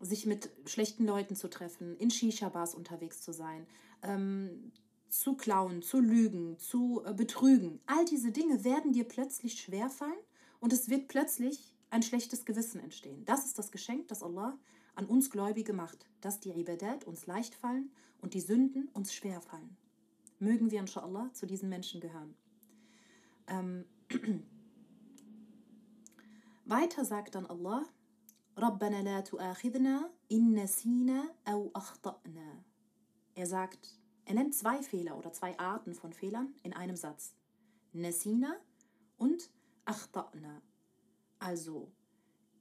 [0.00, 3.66] sich mit schlechten Leuten zu treffen, in Shisha-Bars unterwegs zu sein,
[4.02, 4.72] ähm,
[5.08, 10.12] zu klauen, zu lügen, zu äh, betrügen, all diese Dinge werden dir plötzlich schwerfallen
[10.60, 13.24] und es wird plötzlich ein schlechtes Gewissen entstehen.
[13.26, 14.58] Das ist das Geschenk, das Allah
[14.95, 19.41] an uns Gläubige macht, dass die Ibadat uns leicht fallen und die Sünden uns schwer
[19.41, 19.77] fallen.
[20.39, 22.35] Mögen wir inshallah zu diesen Menschen gehören.
[23.47, 23.85] Ähm,
[26.65, 27.85] weiter sagt dann Allah,
[28.57, 32.63] ربنا لا تؤاخذنا إن نسينا أو أخطأنا.
[33.35, 37.35] Er sagt, er nennt zwei Fehler oder zwei Arten von Fehlern in einem Satz.
[37.93, 38.57] Nesina
[39.17, 39.49] und
[39.85, 40.61] Achta'na.
[41.39, 41.91] Also,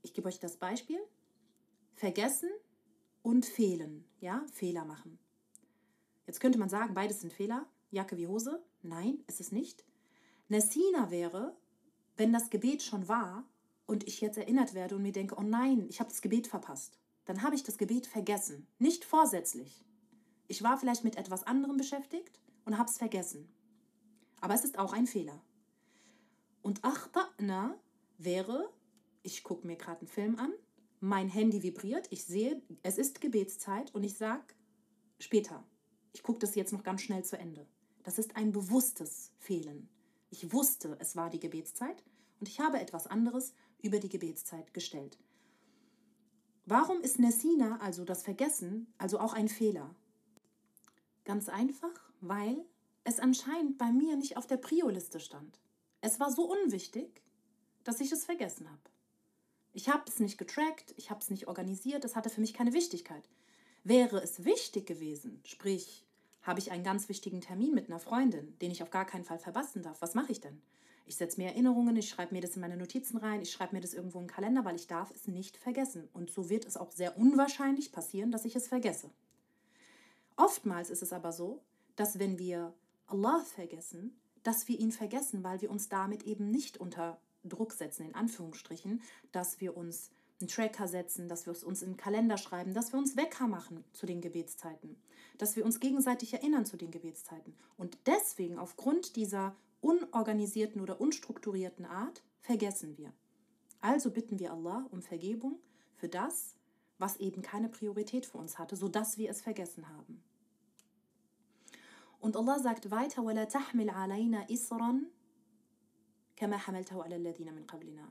[0.02, 1.00] ich gebe euch das Beispiel.
[1.93, 2.49] Vergessen
[3.21, 4.05] und fehlen.
[4.19, 5.19] Ja, Fehler machen.
[6.25, 7.67] Jetzt könnte man sagen, beides sind Fehler.
[7.91, 8.63] Jacke wie Hose.
[8.81, 9.83] Nein, ist es nicht.
[10.47, 11.55] Nesina wäre,
[12.17, 13.45] wenn das Gebet schon war
[13.85, 16.99] und ich jetzt erinnert werde und mir denke, oh nein, ich habe das Gebet verpasst.
[17.25, 18.67] Dann habe ich das Gebet vergessen.
[18.79, 19.83] Nicht vorsätzlich.
[20.47, 23.47] Ich war vielleicht mit etwas anderem beschäftigt und habe es vergessen.
[24.41, 25.41] Aber es ist auch ein Fehler.
[26.61, 27.75] Und Achta'na
[28.17, 28.71] wäre,
[29.23, 30.53] ich gucke mir gerade einen Film an,
[31.01, 34.53] mein Handy vibriert, ich sehe, es ist Gebetszeit und ich sage,
[35.19, 35.65] später,
[36.13, 37.67] ich gucke das jetzt noch ganz schnell zu Ende.
[38.03, 39.89] Das ist ein bewusstes Fehlen.
[40.29, 42.03] Ich wusste, es war die Gebetszeit
[42.39, 45.17] und ich habe etwas anderes über die Gebetszeit gestellt.
[46.65, 49.95] Warum ist Nessina, also das Vergessen, also auch ein Fehler?
[51.25, 52.63] Ganz einfach, weil
[53.03, 55.59] es anscheinend bei mir nicht auf der Prio-Liste stand.
[56.01, 57.23] Es war so unwichtig,
[57.83, 58.90] dass ich es vergessen habe.
[59.73, 62.73] Ich habe es nicht getrackt, ich habe es nicht organisiert, es hatte für mich keine
[62.73, 63.29] Wichtigkeit.
[63.83, 66.05] Wäre es wichtig gewesen, sprich,
[66.41, 69.39] habe ich einen ganz wichtigen Termin mit einer Freundin, den ich auf gar keinen Fall
[69.39, 70.61] verpassen darf, was mache ich denn?
[71.05, 73.81] Ich setze mir Erinnerungen, ich schreibe mir das in meine Notizen rein, ich schreibe mir
[73.81, 76.07] das irgendwo im Kalender, weil ich darf es nicht vergessen.
[76.13, 79.09] Und so wird es auch sehr unwahrscheinlich passieren, dass ich es vergesse.
[80.37, 81.61] Oftmals ist es aber so,
[81.95, 82.73] dass wenn wir
[83.07, 88.06] Allah vergessen, dass wir ihn vergessen, weil wir uns damit eben nicht unter Druck setzen,
[88.06, 89.02] in Anführungsstrichen,
[89.32, 92.92] dass wir uns einen Tracker setzen, dass wir es uns in den Kalender schreiben, dass
[92.92, 94.96] wir uns Wecker machen zu den Gebetszeiten,
[95.38, 97.54] dass wir uns gegenseitig erinnern zu den Gebetszeiten.
[97.76, 103.12] Und deswegen, aufgrund dieser unorganisierten oder unstrukturierten Art, vergessen wir.
[103.80, 105.58] Also bitten wir Allah um Vergebung
[105.94, 106.54] für das,
[106.98, 110.22] was eben keine Priorität für uns hatte, sodass wir es vergessen haben.
[112.20, 115.02] Und Allah sagt weiter, وَلَا تَحْمِلْ عَلَيْنَا إِسْرًا
[116.40, 118.08] كَمَا حَمَلْتَهُ عَلَى الَّذِينَ مِنْ قَبْلِنَا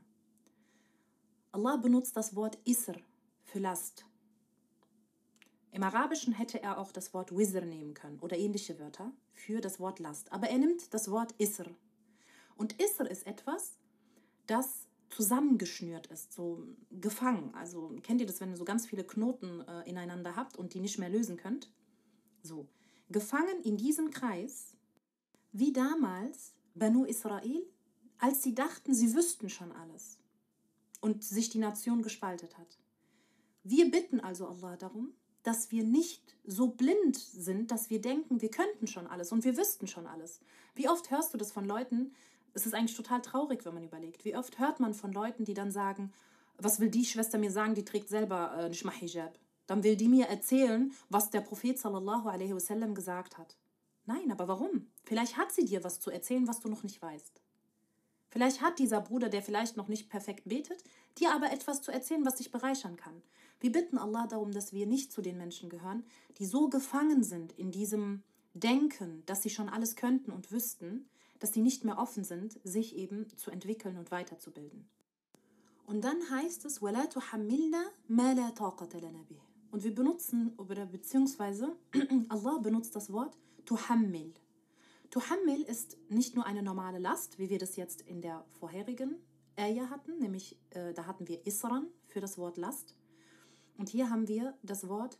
[1.52, 2.96] Allah benutzt das Wort Isr
[3.44, 4.04] für Last.
[5.72, 9.78] Im Arabischen hätte er auch das Wort Wizr nehmen können oder ähnliche Wörter für das
[9.78, 10.32] Wort Last.
[10.32, 11.66] Aber er nimmt das Wort Isr.
[12.56, 13.78] Und Isr ist etwas,
[14.46, 17.54] das zusammengeschnürt ist, so gefangen.
[17.54, 20.80] Also kennt ihr das, wenn ihr so ganz viele Knoten äh, ineinander habt und die
[20.80, 21.70] nicht mehr lösen könnt?
[22.42, 22.66] So,
[23.10, 24.76] gefangen in diesem Kreis,
[25.52, 27.66] wie damals Banu Israel,
[28.21, 30.19] als sie dachten, sie wüssten schon alles
[31.01, 32.77] und sich die Nation gespaltet hat.
[33.63, 38.51] Wir bitten also Allah darum, dass wir nicht so blind sind, dass wir denken, wir
[38.51, 40.39] könnten schon alles und wir wüssten schon alles.
[40.75, 42.13] Wie oft hörst du das von Leuten?
[42.53, 44.23] Es ist eigentlich total traurig, wenn man überlegt.
[44.23, 46.13] Wie oft hört man von Leuten, die dann sagen,
[46.59, 49.39] was will die Schwester mir sagen, die trägt selber äh, nicht Hijab.
[49.65, 53.57] Dann will die mir erzählen, was der Prophet sallallahu alaihi wasallam gesagt hat.
[54.05, 54.91] Nein, aber warum?
[55.05, 57.41] Vielleicht hat sie dir was zu erzählen, was du noch nicht weißt.
[58.31, 60.83] Vielleicht hat dieser Bruder, der vielleicht noch nicht perfekt betet,
[61.19, 63.21] dir aber etwas zu erzählen, was dich bereichern kann.
[63.59, 66.05] Wir bitten Allah darum, dass wir nicht zu den Menschen gehören,
[66.39, 71.53] die so gefangen sind in diesem Denken, dass sie schon alles könnten und wüssten, dass
[71.53, 74.87] sie nicht mehr offen sind, sich eben zu entwickeln und weiterzubilden.
[75.85, 76.81] Und dann heißt es,
[79.71, 81.75] Und wir benutzen, oder beziehungsweise
[82.29, 84.33] Allah benutzt das Wort tuhammil.
[85.11, 89.17] Tuhammil ist nicht nur eine normale Last, wie wir das jetzt in der vorherigen
[89.57, 92.95] Ayah hatten, nämlich äh, da hatten wir Isran für das Wort Last.
[93.77, 95.19] Und hier haben wir das Wort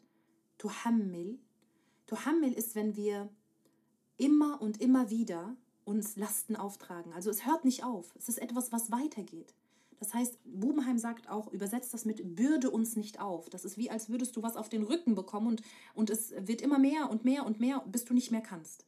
[0.57, 1.39] Tuhammil.
[2.07, 3.29] Tuhammil ist, wenn wir
[4.15, 7.11] immer und immer wieder uns Lasten auftragen.
[7.11, 8.15] Also es hört nicht auf.
[8.15, 9.53] Es ist etwas, was weitergeht.
[9.99, 13.49] Das heißt, Bubenheim sagt auch, übersetzt das mit Bürde uns nicht auf.
[13.49, 15.61] Das ist wie, als würdest du was auf den Rücken bekommen und,
[15.93, 18.85] und es wird immer mehr und mehr und mehr, bis du nicht mehr kannst.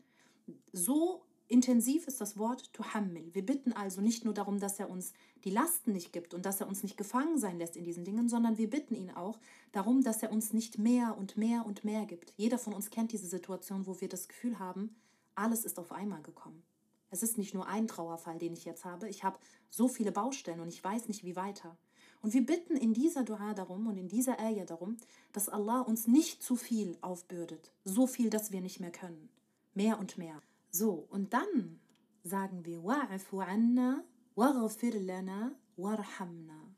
[0.71, 3.34] So intensiv ist das Wort tuhammil.
[3.34, 6.62] Wir bitten also nicht nur darum, dass er uns die Lasten nicht gibt und dass
[6.62, 9.39] er uns nicht gefangen sein lässt in diesen Dingen, sondern wir bitten ihn auch
[9.71, 12.34] darum, dass er uns nicht mehr und mehr und mehr gibt.
[12.38, 14.95] Jeder von uns kennt diese Situation, wo wir das Gefühl haben,
[15.36, 16.63] alles ist auf einmal gekommen.
[17.10, 19.08] Es ist nicht nur ein Trauerfall, den ich jetzt habe.
[19.08, 19.38] Ich habe
[19.69, 21.77] so viele Baustellen und ich weiß nicht, wie weiter.
[22.23, 24.97] Und wir bitten in dieser Dua darum und in dieser Ayah darum,
[25.32, 27.71] dass Allah uns nicht zu viel aufbürdet.
[27.84, 29.29] So viel, dass wir nicht mehr können.
[29.73, 30.41] Mehr und mehr.
[30.71, 31.79] So, und dann
[32.23, 34.03] sagen wir Wa'afu anna,
[34.36, 36.75] waghfir lana, warhamna.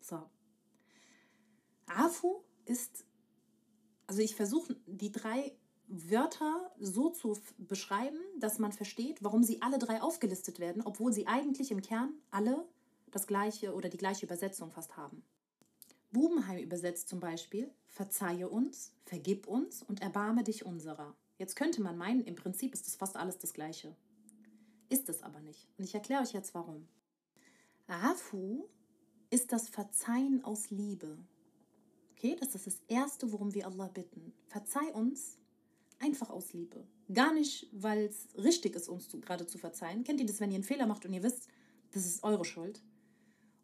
[0.00, 0.28] So.
[1.86, 3.04] Afu ist,
[4.06, 5.56] also ich versuche die drei
[5.88, 11.26] Wörter so zu beschreiben, dass man versteht, warum sie alle drei aufgelistet werden, obwohl sie
[11.26, 12.68] eigentlich im Kern alle
[13.10, 15.22] das gleiche oder die gleiche Übersetzung fast haben.
[16.10, 21.16] Bubenheim übersetzt zum Beispiel, verzeihe uns, vergib uns und erbarme dich unserer.
[21.38, 23.94] Jetzt könnte man meinen, im Prinzip ist das fast alles das gleiche.
[24.88, 25.68] Ist es aber nicht.
[25.78, 26.86] Und ich erkläre euch jetzt warum.
[27.86, 28.68] Afu
[29.30, 31.18] ist das Verzeihen aus Liebe.
[32.12, 34.32] Okay, das ist das Erste, worum wir Allah bitten.
[34.48, 35.38] Verzeih uns
[36.00, 36.84] Einfach aus Liebe.
[37.12, 40.04] Gar nicht, weil es richtig ist, uns zu, gerade zu verzeihen.
[40.04, 41.48] Kennt ihr das, wenn ihr einen Fehler macht und ihr wisst,
[41.90, 42.80] das ist eure Schuld?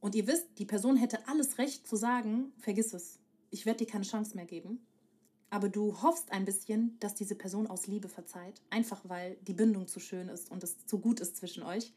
[0.00, 3.20] Und ihr wisst, die Person hätte alles Recht zu sagen, vergiss es.
[3.50, 4.84] Ich werde dir keine Chance mehr geben.
[5.54, 8.60] Aber du hoffst ein bisschen, dass diese Person aus Liebe verzeiht.
[8.70, 11.92] Einfach weil die Bindung zu schön ist und es zu gut ist zwischen euch.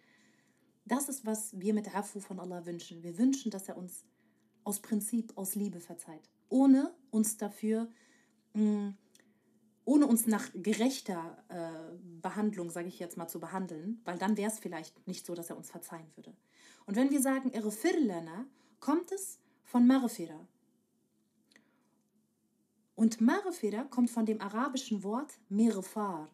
[0.85, 3.01] Das ist, was wir mit Afu von Allah wünschen.
[3.01, 4.05] Wir wünschen, dass er uns
[4.63, 6.29] aus Prinzip, aus Liebe verzeiht.
[6.49, 7.89] Ohne uns dafür
[8.53, 8.89] mm,
[9.85, 14.51] ohne uns nach gerechter äh, Behandlung, sage ich jetzt mal, zu behandeln, weil dann wäre
[14.51, 16.35] es vielleicht nicht so, dass er uns verzeihen würde.
[16.85, 18.45] Und wenn wir sagen Irfirlana,
[18.79, 20.47] kommt es von Marfira.
[22.97, 26.27] Und Marfira kommt von dem arabischen Wort Mirfar.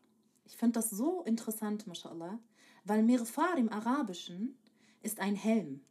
[0.46, 2.40] Ich finde das so interessant, mashallah,
[2.86, 4.58] weil Mirfar im Arabischen
[5.02, 5.82] ist ein Helm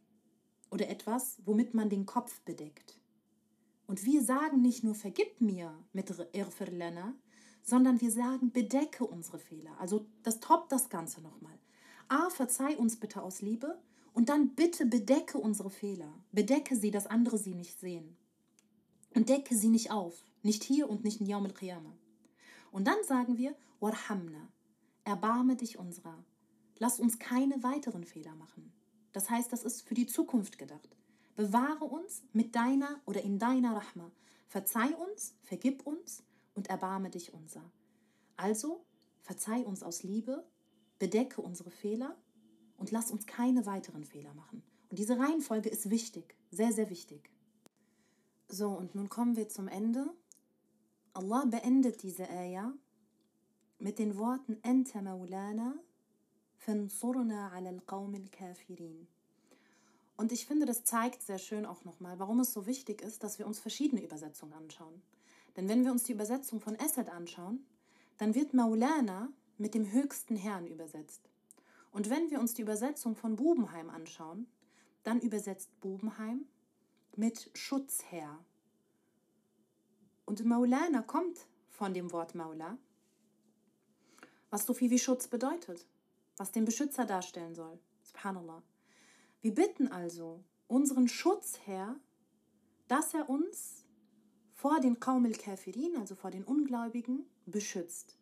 [0.71, 2.99] oder etwas, womit man den Kopf bedeckt.
[3.85, 7.13] Und wir sagen nicht nur vergib mir mit Irfirlana,
[7.61, 9.79] sondern wir sagen, bedecke unsere Fehler.
[9.79, 11.59] Also das toppt das Ganze nochmal.
[12.07, 13.79] A, verzeih uns bitte aus Liebe
[14.11, 16.11] und dann bitte bedecke unsere Fehler.
[16.31, 18.17] Bedecke sie, dass andere sie nicht sehen.
[19.13, 20.23] Und decke sie nicht auf.
[20.43, 21.97] Nicht hier und nicht in Yawm al-Qiyamah.
[22.71, 24.47] Und dann sagen wir, Warhamna,
[25.03, 26.23] erbarme dich unserer.
[26.77, 28.71] Lass uns keine weiteren Fehler machen.
[29.13, 30.95] Das heißt, das ist für die Zukunft gedacht.
[31.35, 34.11] Bewahre uns mit deiner oder in deiner Rahma.
[34.47, 36.23] Verzeih uns, vergib uns
[36.53, 37.63] und erbarme dich unser.
[38.35, 38.85] Also
[39.21, 40.45] verzeih uns aus Liebe,
[40.99, 42.15] bedecke unsere Fehler
[42.77, 44.63] und lass uns keine weiteren Fehler machen.
[44.89, 47.31] Und diese Reihenfolge ist wichtig, sehr, sehr wichtig.
[48.47, 50.13] So, und nun kommen wir zum Ende.
[51.13, 52.73] Allah beendet diese Ayah
[53.77, 55.75] mit den Worten Ente Maulana
[56.57, 59.07] fansurna ala al-qawm al-kafirin.
[60.15, 63.37] Und ich finde, das zeigt sehr schön auch nochmal, warum es so wichtig ist, dass
[63.37, 65.01] wir uns verschiedene Übersetzungen anschauen.
[65.55, 67.65] Denn wenn wir uns die Übersetzung von Esed anschauen,
[68.17, 71.29] dann wird Maulana mit dem höchsten Herrn übersetzt.
[71.91, 74.47] Und wenn wir uns die Übersetzung von Bubenheim anschauen,
[75.03, 76.45] dann übersetzt Bubenheim
[77.15, 78.39] mit Schutzherr.
[80.25, 82.77] Und Maulana kommt von dem Wort Maula,
[84.49, 85.85] was so viel wie Schutz bedeutet,
[86.37, 87.79] was den Beschützer darstellen soll.
[88.03, 88.63] Subhanallah.
[89.41, 91.95] Wir bitten also unseren Schutzherr,
[92.87, 93.85] dass er uns
[94.53, 98.17] vor den Kaumel Kafirin, also vor den Ungläubigen, beschützt.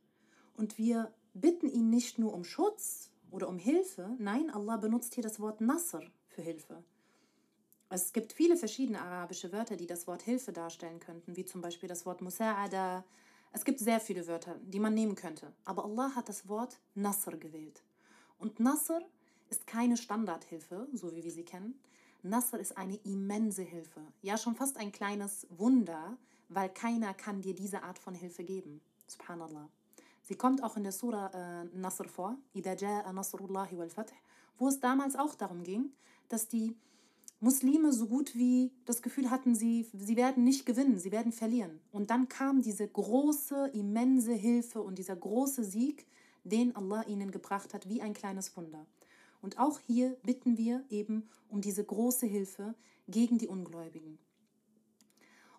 [0.55, 5.23] Und wir bitten ihn nicht nur um Schutz oder um Hilfe, nein, Allah benutzt hier
[5.23, 6.83] das Wort Nasr für Hilfe.
[7.93, 11.89] Es gibt viele verschiedene arabische Wörter, die das Wort Hilfe darstellen könnten, wie zum Beispiel
[11.89, 13.03] das Wort Musa'ada.
[13.51, 15.51] Es gibt sehr viele Wörter, die man nehmen könnte.
[15.65, 17.83] Aber Allah hat das Wort Nasr gewählt.
[18.39, 19.01] Und Nasr
[19.49, 21.77] ist keine Standardhilfe, so wie wir sie kennen.
[22.23, 23.99] Nasr ist eine immense Hilfe.
[24.21, 26.17] Ja, schon fast ein kleines Wunder,
[26.47, 28.79] weil keiner kann dir diese Art von Hilfe geben.
[29.07, 29.67] Subhanallah.
[30.21, 32.37] Sie kommt auch in der Surah äh, Nasr vor,
[34.57, 35.91] wo es damals auch darum ging,
[36.29, 36.77] dass die
[37.43, 41.81] Muslime so gut wie das Gefühl hatten, sie, sie werden nicht gewinnen, sie werden verlieren.
[41.91, 46.05] Und dann kam diese große, immense Hilfe und dieser große Sieg,
[46.43, 48.85] den Allah ihnen gebracht hat, wie ein kleines Wunder.
[49.41, 52.75] Und auch hier bitten wir eben um diese große Hilfe
[53.07, 54.19] gegen die Ungläubigen.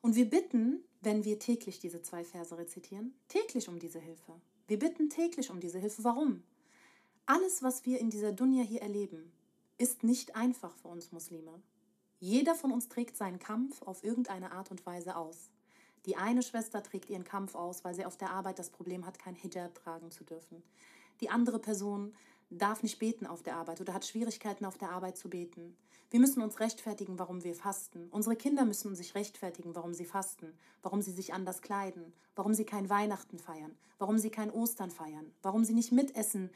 [0.02, 4.40] Und wir bitten, wenn wir täglich diese zwei Verse rezitieren, täglich um diese Hilfe.
[4.68, 6.04] Wir bitten täglich um diese Hilfe.
[6.04, 6.44] Warum?
[7.26, 9.32] Alles, was wir in dieser Dunja hier erleben,
[9.78, 11.60] ist nicht einfach für uns Muslime.
[12.22, 15.50] Jeder von uns trägt seinen Kampf auf irgendeine Art und Weise aus.
[16.06, 19.18] Die eine Schwester trägt ihren Kampf aus, weil sie auf der Arbeit das Problem hat,
[19.18, 20.62] kein Hijab tragen zu dürfen.
[21.20, 22.14] Die andere Person
[22.48, 25.76] darf nicht beten auf der Arbeit oder hat Schwierigkeiten auf der Arbeit zu beten.
[26.10, 28.06] Wir müssen uns rechtfertigen, warum wir fasten.
[28.12, 32.64] Unsere Kinder müssen sich rechtfertigen, warum sie fasten, warum sie sich anders kleiden, warum sie
[32.64, 36.50] kein Weihnachten feiern, warum sie kein Ostern feiern, warum sie nicht mitessen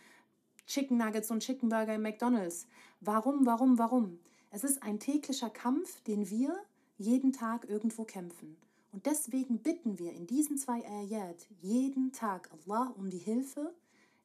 [0.69, 2.69] Chicken Nuggets und Chicken Burger im McDonald's.
[3.01, 4.21] Warum, warum, warum?
[4.57, 6.57] Es ist ein täglicher Kampf, den wir
[6.96, 8.57] jeden Tag irgendwo kämpfen.
[8.90, 13.74] Und deswegen bitten wir in diesen zwei Ayat jeden Tag Allah um die Hilfe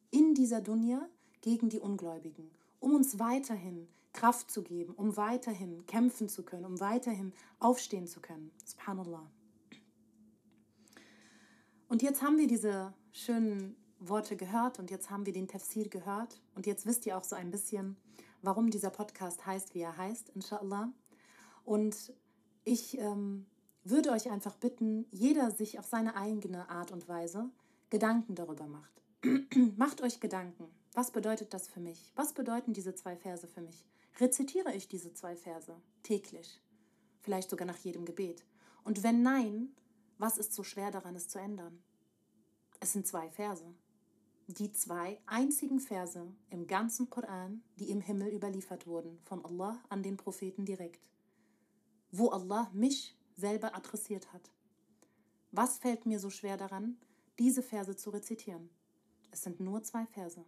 [0.09, 1.05] in dieser Dunya
[1.41, 6.79] gegen die Ungläubigen, um uns weiterhin Kraft zu geben, um weiterhin kämpfen zu können, um
[6.79, 8.51] weiterhin aufstehen zu können.
[8.63, 9.29] Subhanallah.
[11.89, 16.41] Und jetzt haben wir diese schönen Worte gehört und jetzt haben wir den Tafsir gehört
[16.55, 17.97] und jetzt wisst ihr auch so ein bisschen,
[18.42, 20.92] warum dieser Podcast heißt, wie er heißt, inshallah.
[21.64, 22.14] Und
[22.64, 23.46] ich ähm,
[23.84, 27.50] würde euch einfach bitten, jeder sich auf seine eigene Art und Weise
[27.89, 29.02] Gedanken darüber macht.
[29.78, 30.66] macht euch Gedanken.
[30.94, 32.12] Was bedeutet das für mich?
[32.16, 33.86] Was bedeuten diese zwei Verse für mich?
[34.20, 36.62] rezitiere ich diese zwei Verse täglich,
[37.22, 38.44] vielleicht sogar nach jedem Gebet?
[38.84, 39.76] Und wenn nein,
[40.18, 41.82] was ist so schwer daran, es zu ändern?
[42.80, 43.66] Es sind zwei Verse.
[44.58, 50.04] Die zwei einzigen Verse im ganzen Koran, die im Himmel überliefert wurden, von Allah an
[50.04, 51.08] den Propheten direkt,
[52.12, 54.52] wo Allah mich selber adressiert hat.
[55.52, 56.97] Was fällt mir so schwer daran,
[57.39, 58.70] diese Verse zu rezitieren?
[59.32, 60.43] Es sind nur zwei Verse.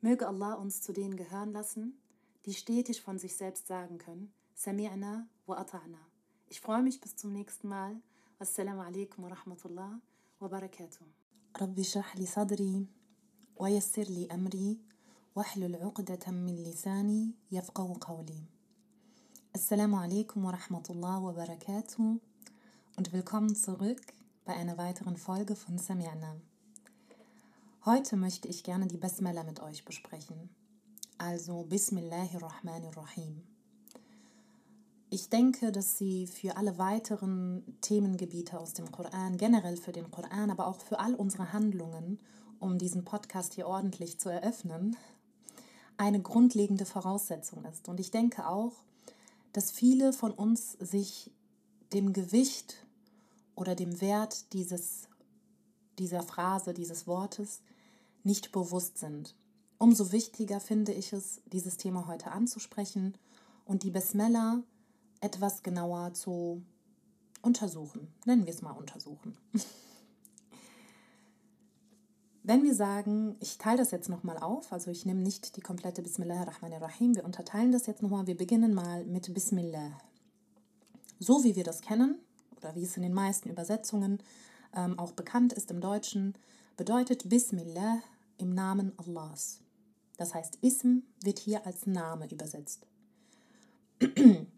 [0.00, 2.00] Möge Allah uns zu denen gehören lassen,
[2.46, 6.00] die stetig von sich selbst sagen können, Sami'na wa ata'na.
[6.48, 8.00] Ich freue mich bis zum nächsten Mal.
[8.38, 10.00] Assalamu alaikum wa rahmatullah
[10.38, 11.23] wa barakatuh.
[11.61, 12.85] رب اشرح لي صدري
[13.57, 14.77] ويسر لي أمري
[15.35, 18.43] واحلل عقدة من لساني يفقه قولي
[19.57, 22.19] Assalamu alaikum wa rahmatullah wa barakatuh
[22.97, 24.01] und willkommen zurück
[24.45, 26.39] bei einer weiteren Folge von Sami'na.
[27.83, 30.49] Heute möchte ich gerne die Basmala mit euch besprechen.
[31.17, 33.43] Also Bismillahirrahmanirrahim.
[35.14, 40.50] Ich denke, dass sie für alle weiteren Themengebiete aus dem Koran, generell für den Koran,
[40.50, 42.18] aber auch für all unsere Handlungen,
[42.58, 44.96] um diesen Podcast hier ordentlich zu eröffnen,
[45.98, 47.88] eine grundlegende Voraussetzung ist.
[47.88, 48.72] Und ich denke auch,
[49.52, 51.30] dass viele von uns sich
[51.92, 52.84] dem Gewicht
[53.54, 55.08] oder dem Wert dieses,
[55.96, 57.60] dieser Phrase, dieses Wortes
[58.24, 59.36] nicht bewusst sind.
[59.78, 63.16] Umso wichtiger finde ich es, dieses Thema heute anzusprechen
[63.64, 64.64] und die Besmella
[65.24, 66.62] etwas genauer zu
[67.40, 68.12] untersuchen.
[68.26, 69.36] Nennen wir es mal untersuchen.
[72.42, 76.02] Wenn wir sagen, ich teile das jetzt nochmal auf, also ich nehme nicht die komplette
[76.02, 79.96] Bismillah ar-Rahman ar-Rahim, wir unterteilen das jetzt nochmal, wir beginnen mal mit Bismillah.
[81.20, 82.18] So wie wir das kennen,
[82.58, 84.18] oder wie es in den meisten Übersetzungen
[84.74, 86.34] ähm, auch bekannt ist im Deutschen,
[86.76, 88.02] bedeutet Bismillah
[88.36, 89.60] im Namen Allahs.
[90.18, 92.86] Das heißt, Ism wird hier als Name übersetzt.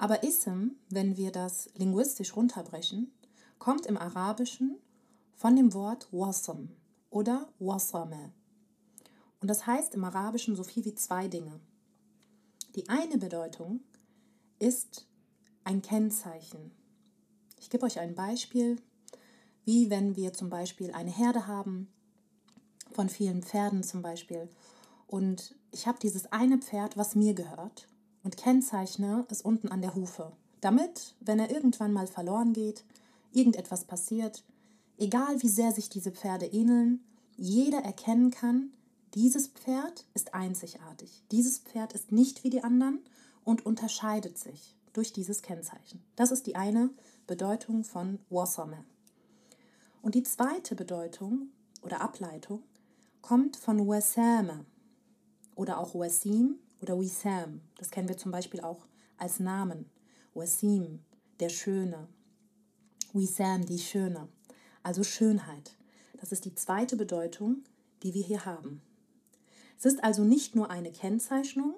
[0.00, 3.12] Aber Ism, wenn wir das linguistisch runterbrechen,
[3.58, 4.78] kommt im Arabischen
[5.34, 6.70] von dem Wort Wasam
[7.10, 8.32] oder Wasame.
[9.42, 11.60] Und das heißt im Arabischen so viel wie zwei Dinge.
[12.76, 13.80] Die eine Bedeutung
[14.58, 15.06] ist
[15.64, 16.70] ein Kennzeichen.
[17.58, 18.80] Ich gebe euch ein Beispiel,
[19.66, 21.92] wie wenn wir zum Beispiel eine Herde haben,
[22.90, 24.48] von vielen Pferden zum Beispiel,
[25.06, 27.86] und ich habe dieses eine Pferd, was mir gehört,
[28.22, 32.84] und kennzeichne es unten an der Hufe, damit, wenn er irgendwann mal verloren geht,
[33.32, 34.44] irgendetwas passiert,
[34.98, 37.00] egal wie sehr sich diese Pferde ähneln,
[37.36, 38.70] jeder erkennen kann,
[39.14, 41.22] dieses Pferd ist einzigartig.
[41.32, 43.00] Dieses Pferd ist nicht wie die anderen
[43.44, 46.02] und unterscheidet sich durch dieses Kennzeichen.
[46.16, 46.90] Das ist die eine
[47.26, 48.84] Bedeutung von Wasame.
[50.02, 51.48] Und die zweite Bedeutung
[51.82, 52.62] oder Ableitung
[53.22, 54.64] kommt von Wasame
[55.54, 57.60] oder auch Wasim oder Wissam.
[57.78, 59.86] Das kennen wir zum Beispiel auch als Namen.
[60.34, 61.00] Wasim,
[61.38, 62.08] der Schöne.
[63.12, 64.28] Wissam, die Schöne.
[64.82, 65.76] Also Schönheit.
[66.20, 67.64] Das ist die zweite Bedeutung,
[68.02, 68.82] die wir hier haben.
[69.78, 71.74] Es ist also nicht nur eine Kennzeichnung,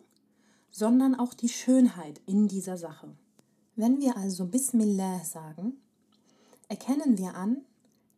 [0.71, 3.15] sondern auch die Schönheit in dieser Sache.
[3.77, 5.81] Wenn wir also Bismillah sagen,
[6.69, 7.65] erkennen wir an,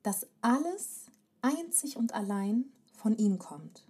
[0.02, 1.06] dass alles
[1.42, 3.86] einzig und allein von ihm kommt.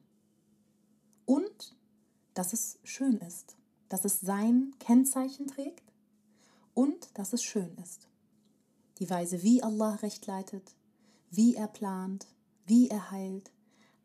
[1.26, 1.76] Und
[2.34, 3.56] dass es schön ist,
[3.88, 5.92] dass es sein Kennzeichen trägt
[6.74, 8.08] und dass es schön ist.
[8.98, 10.74] Die Weise, wie Allah recht leitet,
[11.30, 12.26] wie er plant,
[12.66, 13.50] wie er heilt,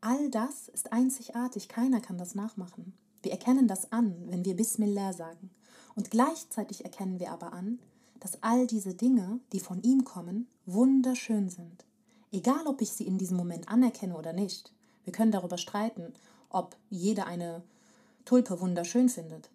[0.02, 2.94] All das ist einzigartig, keiner kann das nachmachen.
[3.22, 5.50] Wir erkennen das an, wenn wir Bismillah sagen.
[5.94, 7.78] Und gleichzeitig erkennen wir aber an,
[8.18, 11.84] dass all diese Dinge, die von ihm kommen, wunderschön sind.
[12.32, 14.72] Egal, ob ich sie in diesem Moment anerkenne oder nicht.
[15.04, 16.14] Wir können darüber streiten,
[16.48, 17.62] ob jeder eine
[18.24, 19.50] Tulpe wunderschön findet.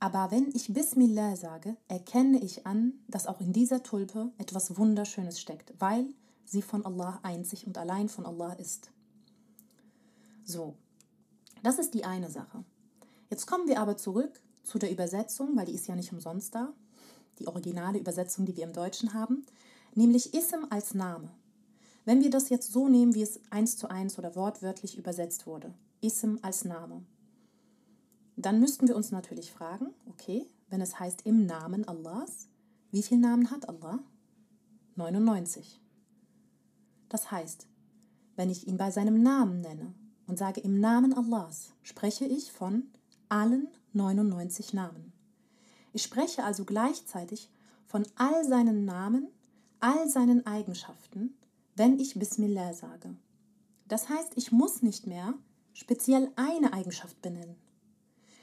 [0.00, 5.40] Aber wenn ich Bismillah sage, erkenne ich an, dass auch in dieser Tulpe etwas Wunderschönes
[5.40, 6.06] steckt, weil
[6.44, 8.90] sie von Allah einzig und allein von Allah ist.
[10.44, 10.74] So,
[11.62, 12.64] das ist die eine Sache.
[13.30, 16.72] Jetzt kommen wir aber zurück zu der Übersetzung, weil die ist ja nicht umsonst da,
[17.38, 19.46] die originale Übersetzung, die wir im Deutschen haben,
[19.94, 21.30] nämlich Ism als Name.
[22.04, 25.72] Wenn wir das jetzt so nehmen, wie es eins zu eins oder wortwörtlich übersetzt wurde,
[26.00, 27.04] Ism als Name,
[28.36, 32.48] dann müssten wir uns natürlich fragen, okay, wenn es heißt im Namen Allahs,
[32.90, 33.98] wie viele Namen hat Allah?
[34.96, 35.80] 99.
[37.08, 37.66] Das heißt,
[38.36, 39.94] wenn ich ihn bei seinem Namen nenne,
[40.26, 42.84] und sage im Namen Allahs, spreche ich von
[43.28, 45.12] allen 99 Namen.
[45.92, 47.50] Ich spreche also gleichzeitig
[47.86, 49.28] von all seinen Namen,
[49.80, 51.36] all seinen Eigenschaften,
[51.76, 53.14] wenn ich Bismillah sage.
[53.88, 55.34] Das heißt, ich muss nicht mehr
[55.74, 57.56] speziell eine Eigenschaft benennen.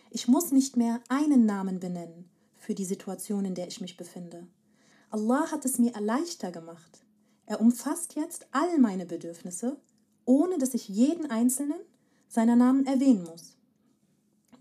[0.09, 4.47] Ich muss nicht mehr einen Namen benennen für die Situation, in der ich mich befinde.
[5.09, 7.03] Allah hat es mir leichter gemacht.
[7.45, 9.77] Er umfasst jetzt all meine Bedürfnisse
[10.29, 11.79] ohne dass ich jeden einzelnen
[12.27, 13.57] seiner Namen erwähnen muss.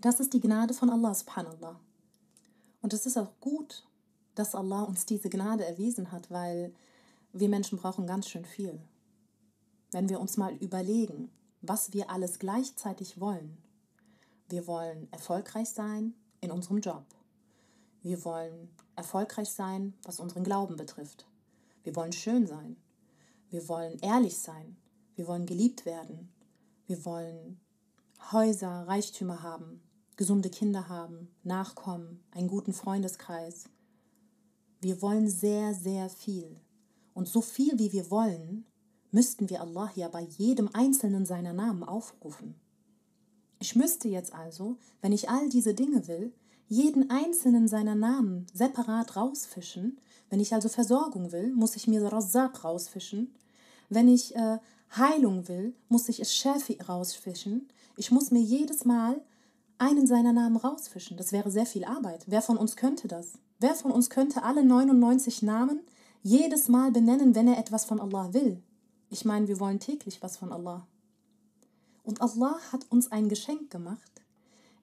[0.01, 1.79] Das ist die Gnade von Allah subhanallah.
[2.81, 3.85] Und es ist auch gut,
[4.33, 6.73] dass Allah uns diese Gnade erwiesen hat, weil
[7.33, 8.81] wir Menschen brauchen ganz schön viel.
[9.91, 11.29] Wenn wir uns mal überlegen,
[11.61, 13.55] was wir alles gleichzeitig wollen.
[14.49, 17.05] Wir wollen erfolgreich sein in unserem Job.
[18.01, 21.27] Wir wollen erfolgreich sein, was unseren Glauben betrifft.
[21.83, 22.75] Wir wollen schön sein.
[23.51, 24.75] Wir wollen ehrlich sein.
[25.15, 26.33] Wir wollen geliebt werden.
[26.87, 27.59] Wir wollen
[28.31, 29.83] Häuser, Reichtümer haben,
[30.15, 33.69] gesunde Kinder haben, Nachkommen, einen guten Freundeskreis.
[34.81, 36.59] Wir wollen sehr, sehr viel.
[37.13, 38.65] Und so viel wie wir wollen,
[39.11, 42.55] müssten wir Allah ja bei jedem einzelnen seiner Namen aufrufen.
[43.59, 46.33] Ich müsste jetzt also, wenn ich all diese Dinge will,
[46.69, 49.99] jeden einzelnen seiner Namen separat rausfischen.
[50.29, 53.33] Wenn ich also Versorgung will, muss ich mir Razak rausfischen.
[53.89, 54.59] Wenn ich äh,
[54.95, 57.67] Heilung will, muss ich es Shafi rausfischen.
[57.97, 59.19] Ich muss mir jedes Mal
[59.77, 61.17] einen seiner Namen rausfischen.
[61.17, 62.23] Das wäre sehr viel Arbeit.
[62.27, 63.33] Wer von uns könnte das?
[63.59, 65.81] Wer von uns könnte alle 99 Namen
[66.21, 68.61] jedes Mal benennen, wenn er etwas von Allah will?
[69.09, 70.85] Ich meine, wir wollen täglich was von Allah.
[72.03, 74.21] Und Allah hat uns ein Geschenk gemacht,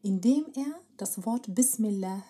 [0.03, 2.23] indem er das Wort Bismillah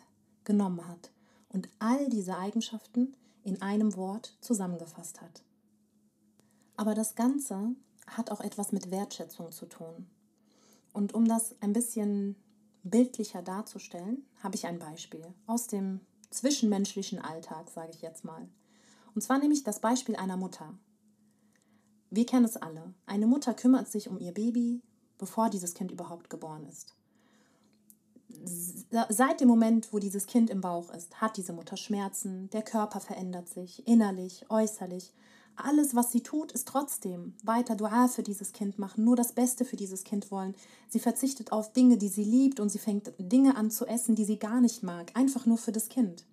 [0.45, 1.11] genommen hat
[1.49, 5.43] und all diese Eigenschaften in einem Wort zusammengefasst hat.
[6.77, 7.75] Aber das Ganze
[8.07, 10.07] hat auch etwas mit Wertschätzung zu tun.
[10.93, 12.37] Und um das ein bisschen
[12.83, 18.49] bildlicher darzustellen, habe ich ein Beispiel aus dem zwischenmenschlichen Alltag, sage ich jetzt mal.
[19.15, 20.75] Und zwar nehme ich das Beispiel einer Mutter.
[22.17, 22.95] Wir kennen es alle.
[23.07, 24.83] Eine Mutter kümmert sich um ihr Baby,
[25.19, 26.95] bevor dieses Kind überhaupt geboren ist.
[29.09, 33.01] Seit dem Moment, wo dieses Kind im Bauch ist, hat diese Mutter Schmerzen, der Körper
[33.01, 35.13] verändert sich, innerlich, äußerlich.
[35.57, 39.65] Alles, was sie tut, ist trotzdem weiter Dua für dieses Kind machen, nur das Beste
[39.65, 40.55] für dieses Kind wollen.
[40.89, 44.25] Sie verzichtet auf Dinge, die sie liebt und sie fängt Dinge an zu essen, die
[44.25, 46.27] sie gar nicht mag, einfach nur für das Kind.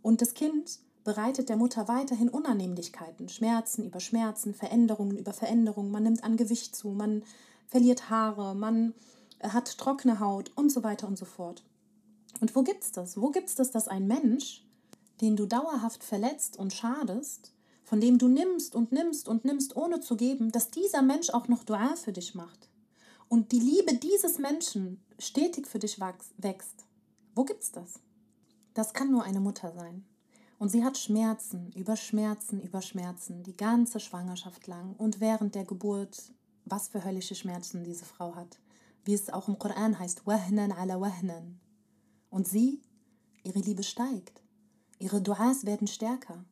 [0.00, 5.92] Und das Kind bereitet der Mutter weiterhin Unannehmlichkeiten, Schmerzen über Schmerzen, Veränderungen über Veränderungen.
[5.92, 7.22] Man nimmt an Gewicht zu, man
[7.68, 8.92] verliert Haare, man
[9.40, 11.62] hat trockene Haut und so weiter und so fort.
[12.40, 13.20] Und wo gibt's das?
[13.20, 14.66] Wo gibt's das, dass ein Mensch,
[15.20, 17.52] den du dauerhaft verletzt und schadest,
[17.84, 21.46] von dem du nimmst und nimmst und nimmst, ohne zu geben, dass dieser Mensch auch
[21.46, 22.68] noch Dua für dich macht
[23.28, 26.84] und die Liebe dieses Menschen stetig für dich wächst.
[27.36, 28.00] Wo gibt's das?
[28.74, 30.04] Das kann nur eine Mutter sein.
[30.58, 35.64] Und sie hat Schmerzen über Schmerzen über Schmerzen die ganze Schwangerschaft lang und während der
[35.64, 36.32] Geburt,
[36.64, 38.58] was für höllische Schmerzen diese Frau hat.
[39.04, 41.60] Wie es auch im Koran heißt, wahnan ala wahnan.
[42.30, 42.80] Und sie,
[43.44, 44.42] ihre Liebe steigt.
[44.98, 46.44] Ihre Duas werden stärker.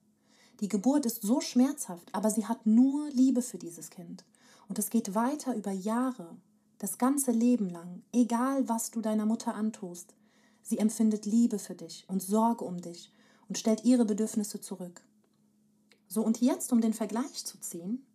[0.60, 4.24] Die Geburt ist so schmerzhaft, aber sie hat nur Liebe für dieses Kind.
[4.68, 6.36] Und es geht weiter über Jahre,
[6.78, 10.14] das ganze Leben lang, egal was du deiner Mutter antust.
[10.62, 13.10] Sie empfindet Liebe für dich und Sorge um dich
[13.48, 15.02] und stellt ihre Bedürfnisse zurück.
[16.08, 18.06] So, und jetzt, um den Vergleich zu ziehen,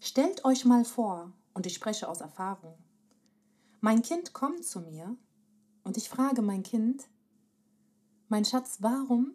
[0.00, 2.78] stellt euch mal vor, und ich spreche aus Erfahrung,
[3.80, 5.16] mein Kind kommt zu mir
[5.82, 7.08] und ich frage mein Kind,
[8.28, 9.34] mein Schatz, warum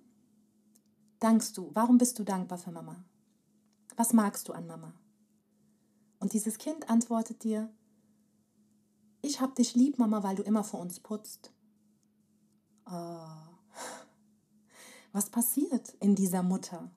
[1.19, 1.71] dankst du?
[1.73, 3.03] Warum bist du dankbar für Mama?
[3.95, 4.93] Was magst du an Mama?
[6.19, 7.69] Und dieses Kind antwortet dir,
[9.21, 11.51] ich hab dich lieb, Mama, weil du immer für uns putzt.
[12.85, 13.52] Oh.
[15.13, 16.89] Was passiert in dieser Mutter?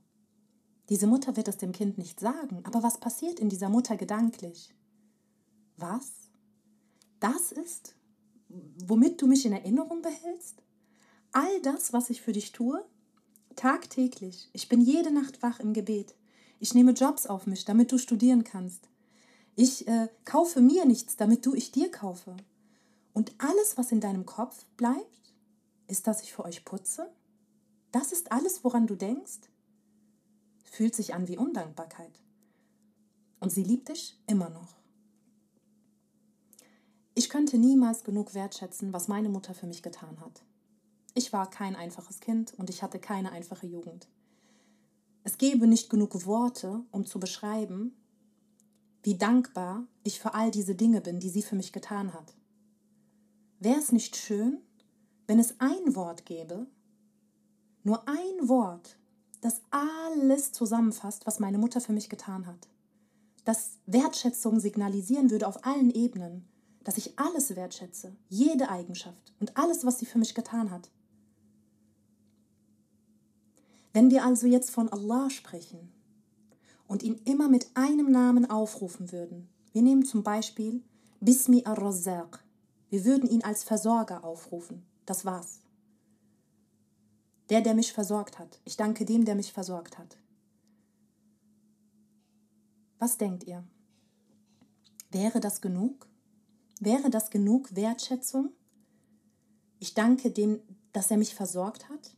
[0.89, 4.75] Diese Mutter wird es dem Kind nicht sagen, aber was passiert in dieser Mutter gedanklich?
[5.77, 6.12] Was?
[7.21, 7.95] Das ist,
[8.49, 10.62] womit du mich in Erinnerung behältst?
[11.33, 12.83] All das, was ich für dich tue?
[13.55, 14.49] Tagtäglich.
[14.55, 16.14] Ich bin jede Nacht wach im Gebet.
[16.59, 18.89] Ich nehme Jobs auf mich, damit du studieren kannst.
[19.57, 22.35] Ich äh, kaufe mir nichts, damit du ich dir kaufe.
[23.12, 25.35] Und alles, was in deinem Kopf bleibt,
[25.87, 27.11] ist, dass ich für euch putze?
[27.99, 29.49] Das ist alles, woran du denkst?
[30.64, 32.20] Fühlt sich an wie Undankbarkeit.
[33.40, 34.76] Und sie liebt dich immer noch.
[37.14, 40.44] Ich könnte niemals genug wertschätzen, was meine Mutter für mich getan hat.
[41.14, 44.09] Ich war kein einfaches Kind und ich hatte keine einfache Jugend.
[45.24, 47.97] Es gäbe nicht genug Worte, um zu beschreiben,
[49.05, 52.36] wie dankbar ich für all diese Dinge bin, die sie für mich getan hat.
[53.59, 54.61] Wäre es nicht schön,
[55.26, 56.66] wenn es ein Wort gäbe,
[57.87, 58.99] nur ein Wort,
[59.41, 62.68] das alles zusammenfasst, was meine Mutter für mich getan hat,
[63.45, 66.49] das Wertschätzung signalisieren würde auf allen Ebenen,
[66.82, 70.91] dass ich alles wertschätze, jede Eigenschaft und alles, was sie für mich getan hat.
[73.93, 75.89] Wenn wir also jetzt von Allah sprechen
[76.89, 80.82] und ihn immer mit einem Namen aufrufen würden, wir nehmen zum Beispiel
[81.20, 82.43] Bismi ar-Razzaq,
[82.91, 85.61] wir würden ihn als Versorger aufrufen, das war's.
[87.51, 88.61] Der, der mich versorgt hat.
[88.64, 90.18] Ich danke dem, der mich versorgt hat.
[92.99, 93.64] Was denkt ihr?
[95.11, 96.09] Wäre das genug?
[96.80, 98.51] Wäre das genug Wertschätzung?
[99.78, 100.61] Ich danke dem,
[100.92, 102.16] dass er mich versorgt hat,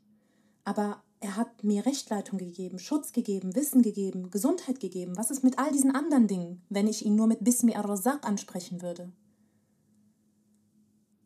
[0.64, 5.16] aber er hat mir Rechtleitung gegeben, Schutz gegeben, Wissen gegeben, Gesundheit gegeben.
[5.16, 8.82] Was ist mit all diesen anderen Dingen, wenn ich ihn nur mit Bismi ar-Razak ansprechen
[8.82, 9.12] würde?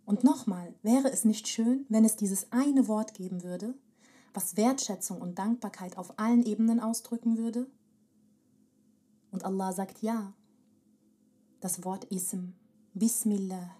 [0.07, 3.75] Und nochmal, wäre es nicht schön, wenn es dieses eine Wort geben würde,
[4.35, 7.67] was Wertschätzung und Dankbarkeit auf allen Ebenen ausdrücken würde?
[9.31, 10.33] Und Allah sagt ja.
[11.61, 12.55] Das Wort Ism,
[12.95, 13.71] Bismillah.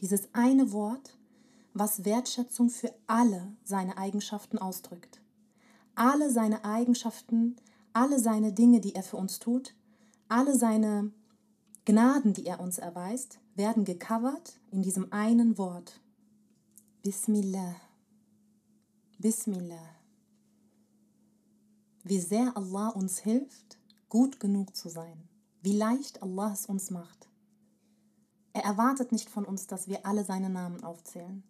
[0.00, 1.18] Dieses eine Wort
[1.78, 5.20] was Wertschätzung für alle seine Eigenschaften ausdrückt.
[5.94, 7.56] Alle seine Eigenschaften,
[7.92, 9.74] alle seine Dinge, die er für uns tut,
[10.28, 11.12] alle seine
[11.84, 16.00] Gnaden, die er uns erweist, werden gecovert in diesem einen Wort.
[17.02, 17.76] Bismillah.
[19.20, 19.96] Bismillah.
[22.04, 23.76] Wie sehr Allah uns hilft,
[24.08, 25.28] gut genug zu sein.
[25.60, 27.28] Wie leicht Allah es uns macht.
[28.52, 31.42] Er erwartet nicht von uns, dass wir alle seine Namen aufzählen.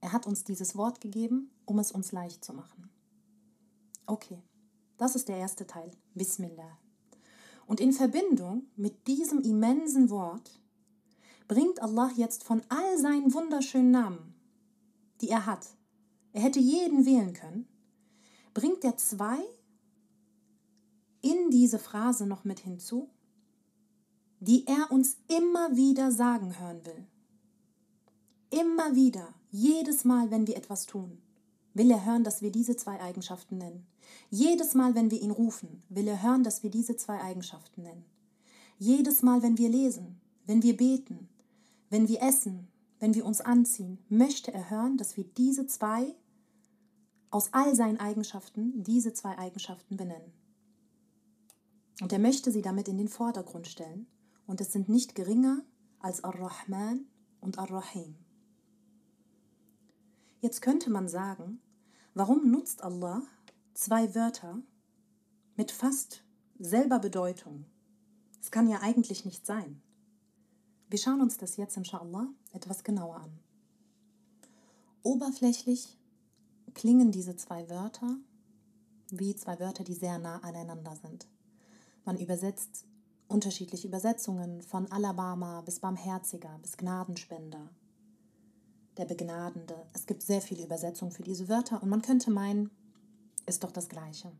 [0.00, 2.88] Er hat uns dieses Wort gegeben, um es uns leicht zu machen.
[4.06, 4.42] Okay,
[4.96, 5.90] das ist der erste Teil.
[6.14, 6.78] Bismillah.
[7.66, 10.58] Und in Verbindung mit diesem immensen Wort
[11.48, 14.34] bringt Allah jetzt von all seinen wunderschönen Namen,
[15.20, 15.75] die er hat,
[16.36, 17.66] er hätte jeden wählen können,
[18.52, 19.38] bringt er zwei
[21.22, 23.08] in diese Phrase noch mit hinzu,
[24.40, 27.06] die er uns immer wieder sagen hören will.
[28.50, 31.22] Immer wieder, jedes Mal, wenn wir etwas tun,
[31.72, 33.86] will er hören, dass wir diese zwei Eigenschaften nennen.
[34.28, 38.04] Jedes Mal, wenn wir ihn rufen, will er hören, dass wir diese zwei Eigenschaften nennen.
[38.78, 41.30] Jedes Mal, wenn wir lesen, wenn wir beten,
[41.88, 42.68] wenn wir essen,
[43.00, 46.14] wenn wir uns anziehen, möchte er hören, dass wir diese zwei,
[47.30, 50.32] aus all seinen Eigenschaften, diese zwei Eigenschaften benennen.
[52.00, 54.06] Und er möchte sie damit in den Vordergrund stellen.
[54.46, 55.62] Und es sind nicht geringer
[55.98, 57.06] als Ar-Rahman
[57.40, 58.16] und Ar-Rahim.
[60.40, 61.60] Jetzt könnte man sagen,
[62.14, 63.22] warum nutzt Allah
[63.74, 64.60] zwei Wörter
[65.56, 66.22] mit fast
[66.58, 67.64] selber Bedeutung?
[68.40, 69.82] Es kann ja eigentlich nicht sein.
[70.88, 73.40] Wir schauen uns das jetzt inshallah etwas genauer an.
[75.02, 75.98] Oberflächlich
[76.76, 78.16] klingen diese zwei Wörter
[79.10, 81.26] wie zwei Wörter, die sehr nah aneinander sind.
[82.04, 82.84] Man übersetzt
[83.28, 87.70] unterschiedliche Übersetzungen von Alabama bis Barmherziger bis Gnadenspender,
[88.98, 89.86] der Begnadende.
[89.94, 92.70] Es gibt sehr viele Übersetzungen für diese Wörter und man könnte meinen,
[93.46, 94.30] ist doch das Gleiche.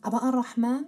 [0.00, 0.86] Aber Ar-Rahman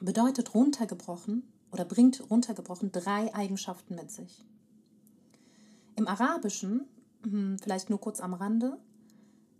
[0.00, 4.44] bedeutet runtergebrochen oder bringt runtergebrochen drei Eigenschaften mit sich.
[5.96, 6.86] Im Arabischen,
[7.60, 8.78] vielleicht nur kurz am Rande,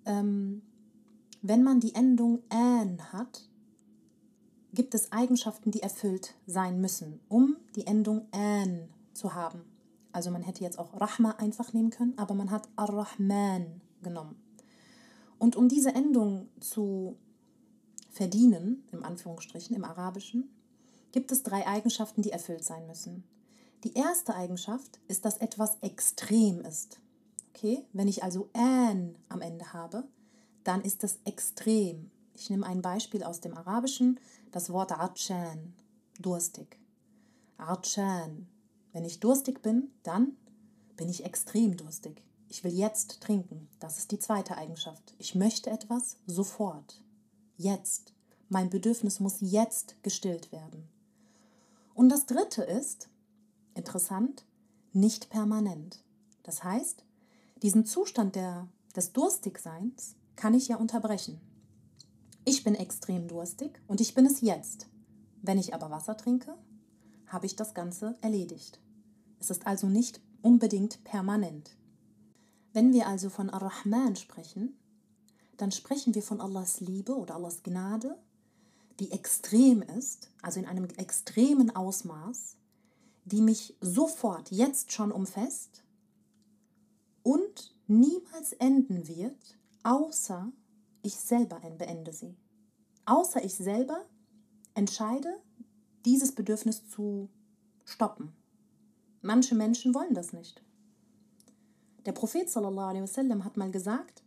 [0.04, 0.62] ähm,
[1.42, 3.48] wenn man die Endung an hat,
[4.72, 9.62] gibt es Eigenschaften, die erfüllt sein müssen, um die Endung an zu haben.
[10.12, 14.36] Also man hätte jetzt auch Rahma einfach nehmen können, aber man hat Ar-Rahman genommen.
[15.38, 17.16] Und um diese Endung zu
[18.10, 20.50] verdienen, im Anführungsstrichen, im Arabischen,
[21.12, 23.24] gibt es drei Eigenschaften, die erfüllt sein müssen.
[23.84, 27.00] Die erste Eigenschaft ist, dass etwas extrem ist.
[27.58, 27.84] Okay?
[27.92, 30.04] Wenn ich also an am Ende habe,
[30.62, 32.08] dann ist das extrem.
[32.34, 34.20] Ich nehme ein Beispiel aus dem Arabischen,
[34.52, 35.74] das Wort Atshan,
[36.20, 36.78] durstig.
[37.56, 38.46] Atshan.
[38.92, 40.36] Wenn ich durstig bin, dann
[40.96, 42.22] bin ich extrem durstig.
[42.48, 43.68] Ich will jetzt trinken.
[43.80, 45.14] Das ist die zweite Eigenschaft.
[45.18, 47.02] Ich möchte etwas sofort.
[47.56, 48.12] Jetzt.
[48.48, 50.88] Mein Bedürfnis muss jetzt gestillt werden.
[51.92, 53.08] Und das dritte ist,
[53.74, 54.44] interessant,
[54.92, 56.04] nicht permanent.
[56.44, 57.04] Das heißt,
[57.62, 61.40] diesen Zustand der, des Durstigseins kann ich ja unterbrechen.
[62.44, 64.86] Ich bin extrem durstig und ich bin es jetzt.
[65.42, 66.56] Wenn ich aber Wasser trinke,
[67.26, 68.80] habe ich das Ganze erledigt.
[69.38, 71.76] Es ist also nicht unbedingt permanent.
[72.72, 74.76] Wenn wir also von Ar-Rahman sprechen,
[75.56, 78.16] dann sprechen wir von Allahs Liebe oder Allahs Gnade
[79.00, 82.56] die extrem ist, also in einem extremen Ausmaß,
[83.24, 85.84] die mich sofort jetzt schon umfasst
[87.28, 90.50] und niemals enden wird, außer
[91.02, 92.34] ich selber beende sie.
[93.04, 94.06] Außer ich selber
[94.72, 95.38] entscheide,
[96.06, 97.28] dieses Bedürfnis zu
[97.84, 98.32] stoppen.
[99.20, 100.62] Manche Menschen wollen das nicht.
[102.06, 104.22] Der Prophet wasallam hat mal gesagt,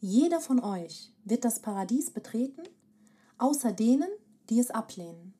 [0.00, 2.62] jeder von euch wird das Paradies betreten,
[3.36, 4.08] außer denen,
[4.48, 5.34] die es ablehnen.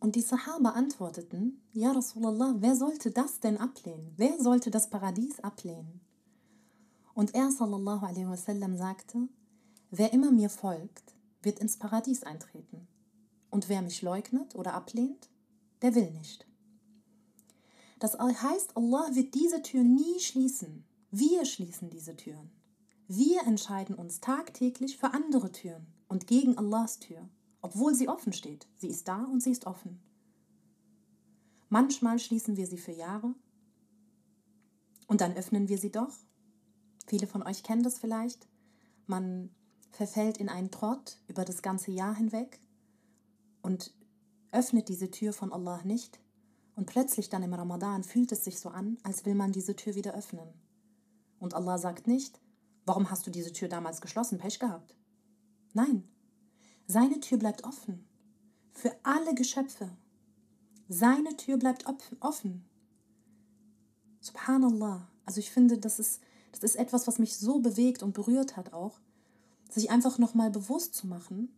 [0.00, 4.14] Und die Sahaba antworteten, Ja Rasulallah, wer sollte das denn ablehnen?
[4.16, 6.00] Wer sollte das Paradies ablehnen?
[7.14, 9.28] Und er sallallahu alaihi wasallam sagte,
[9.90, 12.88] wer immer mir folgt, wird ins Paradies eintreten.
[13.50, 15.30] Und wer mich leugnet oder ablehnt,
[15.82, 16.46] der will nicht.
[18.00, 20.84] Das heißt, Allah wird diese Tür nie schließen.
[21.10, 22.50] Wir schließen diese Türen.
[23.06, 27.28] Wir entscheiden uns tagtäglich für andere Türen und gegen Allahs Tür,
[27.60, 28.66] obwohl sie offen steht.
[28.76, 30.00] Sie ist da und sie ist offen.
[31.68, 33.34] Manchmal schließen wir sie für Jahre
[35.06, 36.16] und dann öffnen wir sie doch.
[37.06, 38.48] Viele von euch kennen das vielleicht.
[39.06, 39.50] Man
[39.90, 42.60] verfällt in einen Trott über das ganze Jahr hinweg
[43.62, 43.92] und
[44.50, 46.20] öffnet diese Tür von Allah nicht.
[46.76, 49.94] Und plötzlich dann im Ramadan fühlt es sich so an, als will man diese Tür
[49.94, 50.48] wieder öffnen.
[51.38, 52.40] Und Allah sagt nicht,
[52.84, 54.96] warum hast du diese Tür damals geschlossen, Pech gehabt?
[55.72, 56.08] Nein,
[56.86, 58.06] seine Tür bleibt offen
[58.74, 59.96] für alle Geschöpfe.
[60.88, 61.86] Seine Tür bleibt
[62.20, 62.64] offen.
[64.20, 65.08] Subhanallah.
[65.24, 66.20] Also ich finde, das ist,
[66.54, 69.00] das ist etwas, was mich so bewegt und berührt hat auch,
[69.70, 71.48] sich einfach nochmal bewusst zu machen,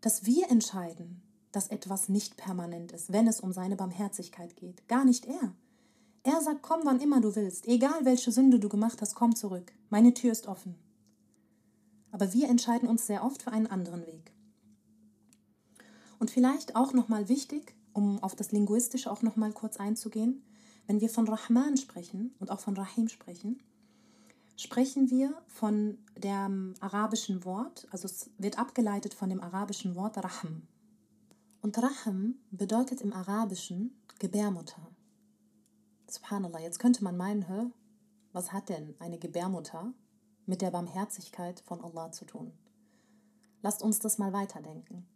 [0.00, 4.86] dass wir entscheiden, dass etwas nicht permanent ist, wenn es um seine Barmherzigkeit geht.
[4.88, 5.54] Gar nicht er.
[6.22, 9.72] Er sagt, komm wann immer du willst, egal welche Sünde du gemacht hast, komm zurück.
[9.90, 10.74] Meine Tür ist offen.
[12.12, 14.32] Aber wir entscheiden uns sehr oft für einen anderen Weg.
[16.18, 20.42] Und vielleicht auch nochmal wichtig, um auf das Linguistische auch nochmal kurz einzugehen,
[20.86, 23.60] wenn wir von Rahman sprechen und auch von Rahim sprechen,
[24.56, 30.66] sprechen wir von dem arabischen Wort, also es wird abgeleitet von dem arabischen Wort Rahm.
[31.60, 34.86] Und Rahm bedeutet im Arabischen Gebärmutter.
[36.08, 37.70] Subhanallah, jetzt könnte man meinen, hä,
[38.32, 39.92] was hat denn eine Gebärmutter
[40.46, 42.52] mit der Barmherzigkeit von Allah zu tun?
[43.62, 45.06] Lasst uns das mal weiterdenken.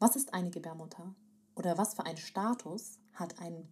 [0.00, 1.14] Was ist eine Gebärmutter?
[1.54, 3.68] Oder was für einen Status hat ein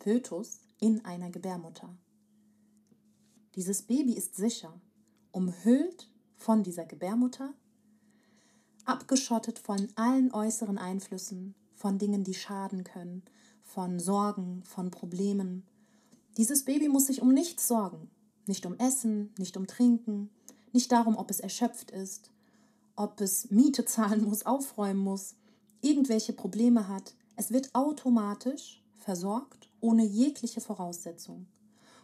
[0.00, 1.88] Fötus in einer Gebärmutter?
[3.54, 4.72] Dieses Baby ist sicher,
[5.30, 7.52] umhüllt von dieser Gebärmutter,
[8.86, 13.22] abgeschottet von allen äußeren Einflüssen, von Dingen, die schaden können,
[13.62, 15.64] von Sorgen, von Problemen.
[16.38, 18.10] Dieses Baby muss sich um nichts sorgen,
[18.46, 20.30] nicht um Essen, nicht um Trinken,
[20.72, 22.30] nicht darum, ob es erschöpft ist,
[22.96, 25.34] ob es Miete zahlen muss, aufräumen muss,
[25.82, 27.14] irgendwelche Probleme hat.
[27.36, 31.46] Es wird automatisch versorgt, ohne jegliche Voraussetzung.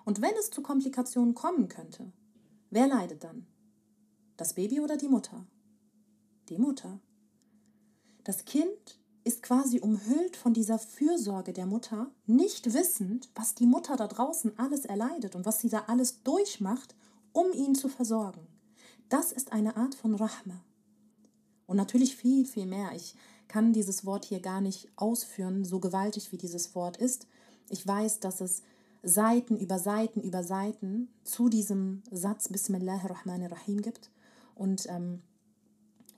[0.08, 2.10] Und wenn es zu Komplikationen kommen könnte,
[2.70, 3.46] wer leidet dann?
[4.38, 5.46] Das Baby oder die Mutter?
[6.48, 6.98] Die Mutter.
[8.24, 13.96] Das Kind ist quasi umhüllt von dieser Fürsorge der Mutter, nicht wissend, was die Mutter
[13.96, 16.96] da draußen alles erleidet und was sie da alles durchmacht,
[17.34, 18.46] um ihn zu versorgen.
[19.10, 20.64] Das ist eine Art von Rahma.
[21.66, 22.92] Und natürlich viel, viel mehr.
[22.94, 23.14] Ich
[23.46, 27.26] kann dieses Wort hier gar nicht ausführen, so gewaltig wie dieses Wort ist.
[27.68, 28.62] Ich weiß, dass es
[29.02, 34.10] Seiten über Seiten über Seiten zu diesem Satz Bismillahirrahmanirrahim gibt.
[34.54, 35.22] Und ähm,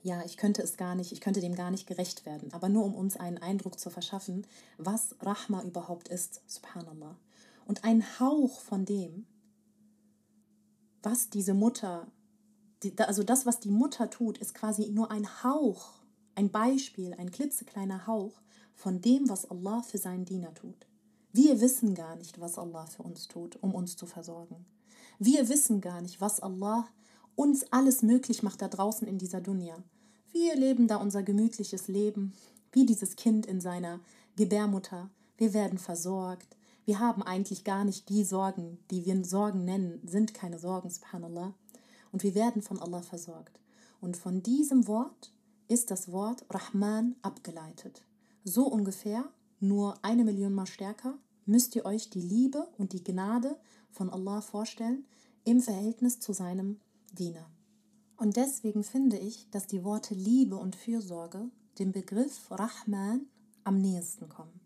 [0.03, 2.51] ja, ich könnte es gar nicht, ich könnte dem gar nicht gerecht werden.
[2.53, 7.17] Aber nur um uns einen Eindruck zu verschaffen, was Rahma überhaupt ist, subhanallah.
[7.65, 9.25] Und ein Hauch von dem,
[11.03, 12.07] was diese Mutter,
[12.97, 15.91] also das, was die Mutter tut, ist quasi nur ein Hauch,
[16.33, 18.41] ein Beispiel, ein klitzekleiner Hauch
[18.73, 20.87] von dem, was Allah für seinen Diener tut.
[21.33, 24.65] Wir wissen gar nicht, was Allah für uns tut, um uns zu versorgen.
[25.17, 26.87] Wir wissen gar nicht, was Allah
[27.35, 29.77] uns alles möglich macht da draußen in dieser Dunya.
[30.33, 32.33] Wir leben da unser gemütliches Leben,
[32.73, 34.01] wie dieses Kind in seiner
[34.35, 35.09] Gebärmutter.
[35.37, 36.57] Wir werden versorgt.
[36.83, 41.53] Wir haben eigentlich gar nicht die Sorgen, die wir Sorgen nennen, sind keine Sorgen, subhanallah.
[42.11, 43.59] Und wir werden von Allah versorgt.
[44.01, 45.31] Und von diesem Wort
[45.69, 48.01] ist das Wort Rahman abgeleitet.
[48.43, 49.31] So ungefähr
[49.61, 53.57] nur eine Million Mal stärker, müsst ihr euch die Liebe und die Gnade
[53.91, 55.05] von Allah vorstellen
[55.43, 56.79] im Verhältnis zu seinem
[57.13, 57.49] Diener.
[58.17, 61.49] Und deswegen finde ich, dass die Worte Liebe und Fürsorge
[61.79, 63.25] dem Begriff Rahman
[63.63, 64.59] am nächsten kommen.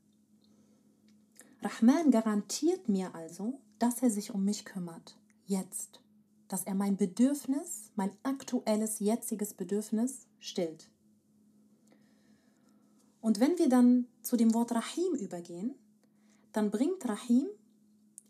[1.61, 6.01] Rahman garantiert mir also, dass er sich um mich kümmert, jetzt,
[6.47, 10.89] dass er mein Bedürfnis, mein aktuelles, jetziges Bedürfnis stillt.
[13.25, 15.73] Und wenn wir dann zu dem Wort Rahim übergehen,
[16.51, 17.47] dann bringt Rahim,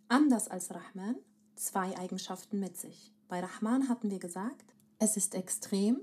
[0.07, 1.17] anders als Rahman,
[1.55, 3.13] zwei Eigenschaften mit sich.
[3.27, 5.99] Bei Rahman hatten wir gesagt, es ist extrem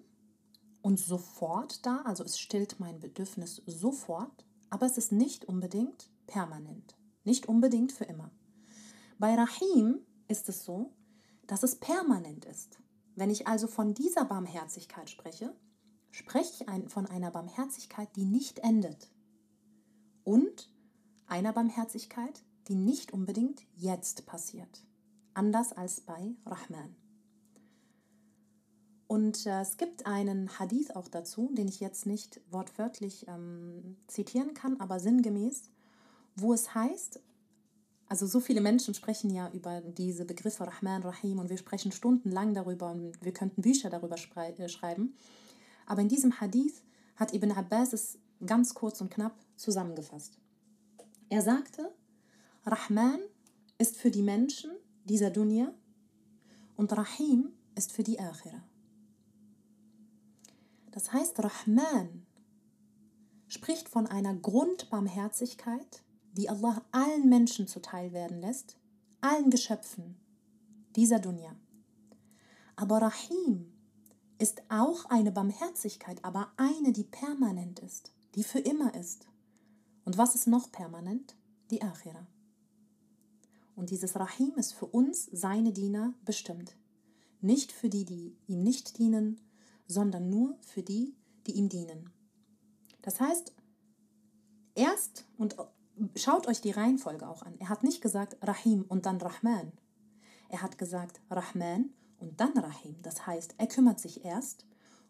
[0.83, 6.95] und sofort da, also es stillt mein Bedürfnis sofort, aber es ist nicht unbedingt permanent,
[7.25, 8.31] nicht unbedingt für immer.
[9.19, 10.93] Bei Rahim ist es so,
[11.47, 12.79] dass es permanent ist.
[13.17, 15.57] Wenn ich also von dieser Barmherzigkeit spreche,
[16.13, 19.11] spreche ich von einer Barmherzigkeit, die nicht endet
[20.23, 20.71] und
[21.27, 24.85] einer Barmherzigkeit, die nicht unbedingt jetzt passiert,
[25.35, 26.95] anders als bei Rahman.
[29.09, 34.55] Und äh, es gibt einen Hadith auch dazu, den ich jetzt nicht wortwörtlich ähm, zitieren
[34.55, 35.65] kann, aber sinngemäß,
[36.37, 37.21] wo es heißt,
[38.09, 42.55] also so viele Menschen sprechen ja über diese Begriffe Rahman, Rahim und wir sprechen stundenlang
[42.55, 45.15] darüber und wir könnten Bücher darüber äh, schreiben.
[45.93, 46.83] Aber in diesem Hadith
[47.17, 50.39] hat Ibn Abbas es ganz kurz und knapp zusammengefasst.
[51.29, 51.95] Er sagte,
[52.65, 53.19] Rahman
[53.77, 54.71] ist für die Menschen
[55.05, 55.75] dieser Dunya
[56.77, 58.63] und Rahim ist für die Akhira.
[60.93, 62.25] Das heißt, Rahman
[63.49, 68.79] spricht von einer Grundbarmherzigkeit, die Allah allen Menschen zuteil werden lässt,
[69.21, 70.17] allen Geschöpfen
[70.97, 71.55] dieser Dunya.
[72.77, 73.72] Aber Rahim
[74.43, 79.29] ist auch eine Barmherzigkeit, aber eine, die permanent ist, die für immer ist.
[80.05, 81.37] Und was ist noch permanent?
[81.71, 82.27] Die Akhira.
[83.77, 86.75] Und dieses Rahim ist für uns, seine Diener, bestimmt.
[87.41, 89.41] Nicht für die, die ihm nicht dienen,
[89.87, 91.15] sondern nur für die,
[91.47, 92.11] die ihm dienen.
[93.03, 93.53] Das heißt,
[94.75, 95.55] erst, und
[96.17, 99.71] schaut euch die Reihenfolge auch an, er hat nicht gesagt Rahim und dann Rahman.
[100.49, 101.91] Er hat gesagt Rahman
[102.23, 102.97] und dann Rahim.
[103.03, 104.65] Das heißt, er kümmert sich erst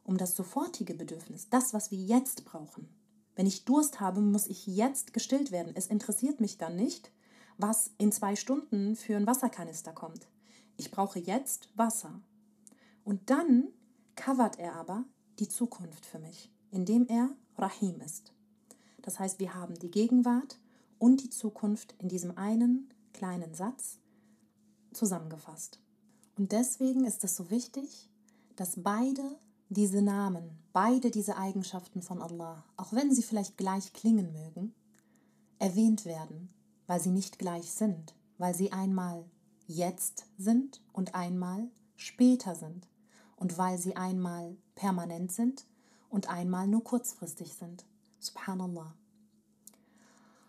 [0.04, 2.88] um das sofortige Bedürfnis, das, was wir jetzt brauchen.
[3.36, 5.72] Wenn ich Durst habe, muss ich jetzt gestillt werden.
[5.76, 7.12] Es interessiert mich dann nicht,
[7.56, 10.26] was in zwei Stunden für ein Wasserkanister kommt.
[10.76, 12.20] Ich brauche jetzt Wasser.
[13.04, 13.68] Und dann
[14.16, 15.04] covert er aber
[15.38, 18.32] die Zukunft für mich, indem er Rahim ist.
[19.02, 20.58] Das heißt, wir haben die Gegenwart
[20.98, 23.98] und die Zukunft in diesem einen kleinen Satz
[24.92, 25.81] zusammengefasst.
[26.42, 28.10] Und deswegen ist es so wichtig,
[28.56, 29.22] dass beide
[29.68, 34.74] diese Namen, beide diese Eigenschaften von Allah, auch wenn sie vielleicht gleich klingen mögen,
[35.60, 36.52] erwähnt werden,
[36.88, 39.24] weil sie nicht gleich sind, weil sie einmal
[39.68, 42.88] jetzt sind und einmal später sind
[43.36, 45.64] und weil sie einmal permanent sind
[46.08, 47.84] und einmal nur kurzfristig sind.
[48.18, 48.96] Subhanallah.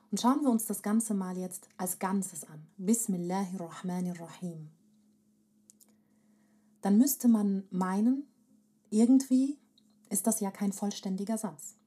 [0.10, 2.66] Und schauen wir uns das Ganze mal jetzt als Ganzes an.
[2.78, 4.72] Bismillahirrahmanirrahim.
[6.84, 8.28] Dann müsste man meinen,
[8.90, 9.58] irgendwie
[10.10, 11.78] ist das ja kein vollständiger Satz.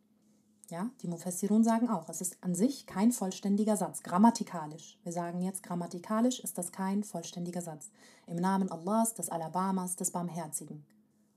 [0.71, 4.99] Ja, die Mufassirun sagen auch, es ist an sich kein vollständiger Satz, grammatikalisch.
[5.03, 7.91] Wir sagen jetzt, grammatikalisch ist das kein vollständiger Satz.
[8.27, 10.83] Im Namen Allahs, des Alabamas, des Barmherzigen.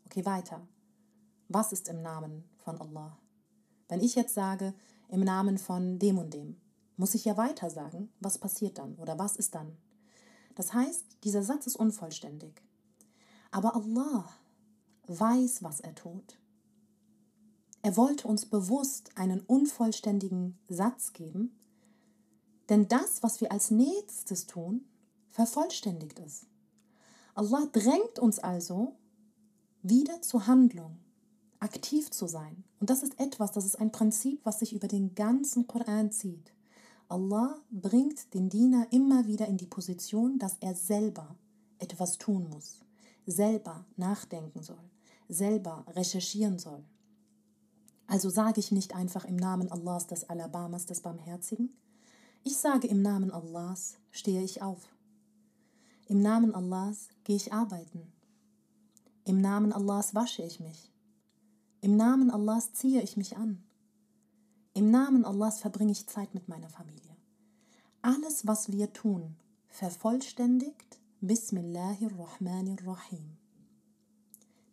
[0.06, 0.62] Okay, weiter.
[1.50, 3.20] Was ist im Namen von Allah?
[3.90, 4.74] Wenn ich jetzt sage,
[5.10, 6.56] im Namen von dem und dem,
[6.96, 9.76] muss ich ja weiter sagen, was passiert dann oder was ist dann.
[10.56, 12.64] Das heißt, dieser Satz ist unvollständig.
[13.52, 14.30] Aber Allah
[15.08, 16.40] weiß, was er tut.
[17.82, 21.56] Er wollte uns bewusst einen unvollständigen Satz geben,
[22.68, 24.86] denn das, was wir als nächstes tun,
[25.30, 26.46] vervollständigt es.
[27.34, 28.98] Allah drängt uns also
[29.82, 31.00] wieder zur Handlung,
[31.60, 32.64] aktiv zu sein.
[32.80, 36.54] Und das ist etwas, das ist ein Prinzip, was sich über den ganzen Koran zieht.
[37.08, 41.36] Allah bringt den Diener immer wieder in die Position, dass er selber
[41.80, 42.82] etwas tun muss,
[43.32, 44.90] selber nachdenken soll,
[45.28, 46.84] selber recherchieren soll.
[48.08, 51.70] Also sage ich nicht einfach im Namen Allahs des Alabamas des Barmherzigen.
[52.44, 54.90] Ich sage im Namen Allahs stehe ich auf.
[56.08, 58.12] Im Namen Allahs gehe ich arbeiten.
[59.26, 60.92] Im Namen Allahs wasche ich mich.
[61.82, 63.64] Im Namen Allahs ziehe ich mich an.
[64.74, 67.16] Im Namen Allahs verbringe ich Zeit mit meiner Familie.
[68.02, 69.36] Alles, was wir tun,
[69.68, 70.89] vervollständigt
[71.22, 73.36] Bismillahirrahmanirrahim.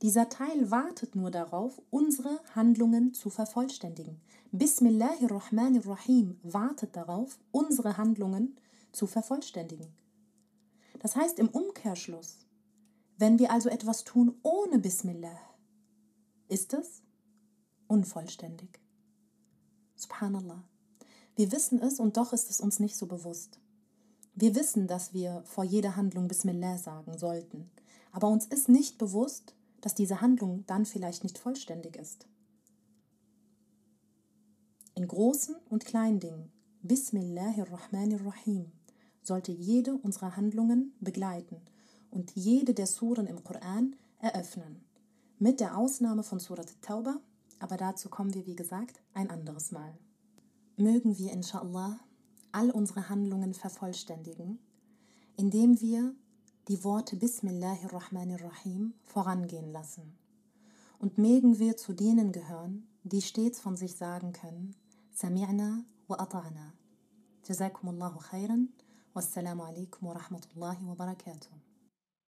[0.01, 4.21] Dieser Teil wartet nur darauf, unsere Handlungen zu vervollständigen.
[4.53, 8.55] Bismillahirrahmanirrahim wartet darauf, unsere Handlungen
[8.93, 9.89] zu vervollständigen.
[11.01, 12.47] Das heißt im Umkehrschluss,
[13.19, 15.41] wenn wir also etwas tun ohne Bismillah,
[16.47, 17.03] ist es
[17.89, 18.79] unvollständig.
[19.97, 20.63] Subhanallah.
[21.35, 23.59] Wir wissen es und doch ist es uns nicht so bewusst.
[24.39, 27.71] Wir wissen, dass wir vor jeder Handlung Bismillah sagen sollten,
[28.13, 32.27] aber uns ist nicht bewusst, dass diese Handlung dann vielleicht nicht vollständig ist.
[34.95, 38.71] In großen und kleinen Dingen, Bismillahirrahmanirrahim,
[39.23, 41.57] sollte jede unserer Handlungen begleiten
[42.11, 44.85] und jede der Suren im Koran eröffnen.
[45.39, 47.21] Mit der Ausnahme von Surat Tauba,
[47.59, 49.97] aber dazu kommen wir, wie gesagt, ein anderes Mal.
[50.77, 51.99] Mögen wir, inshallah,
[52.53, 54.59] all unsere Handlungen vervollständigen,
[55.37, 56.15] indem wir
[56.69, 60.17] die Worte Bismillahirrahmanirrahim vorangehen lassen.
[60.99, 64.75] Und mögen wir zu denen gehören, die stets von sich sagen können,
[65.15, 66.73] Sami'na wa ata'na.
[67.47, 68.69] Jazakumullahu khairan.
[69.15, 71.66] Wassalamu alaikum wa rahmatullahi wa barakatuh.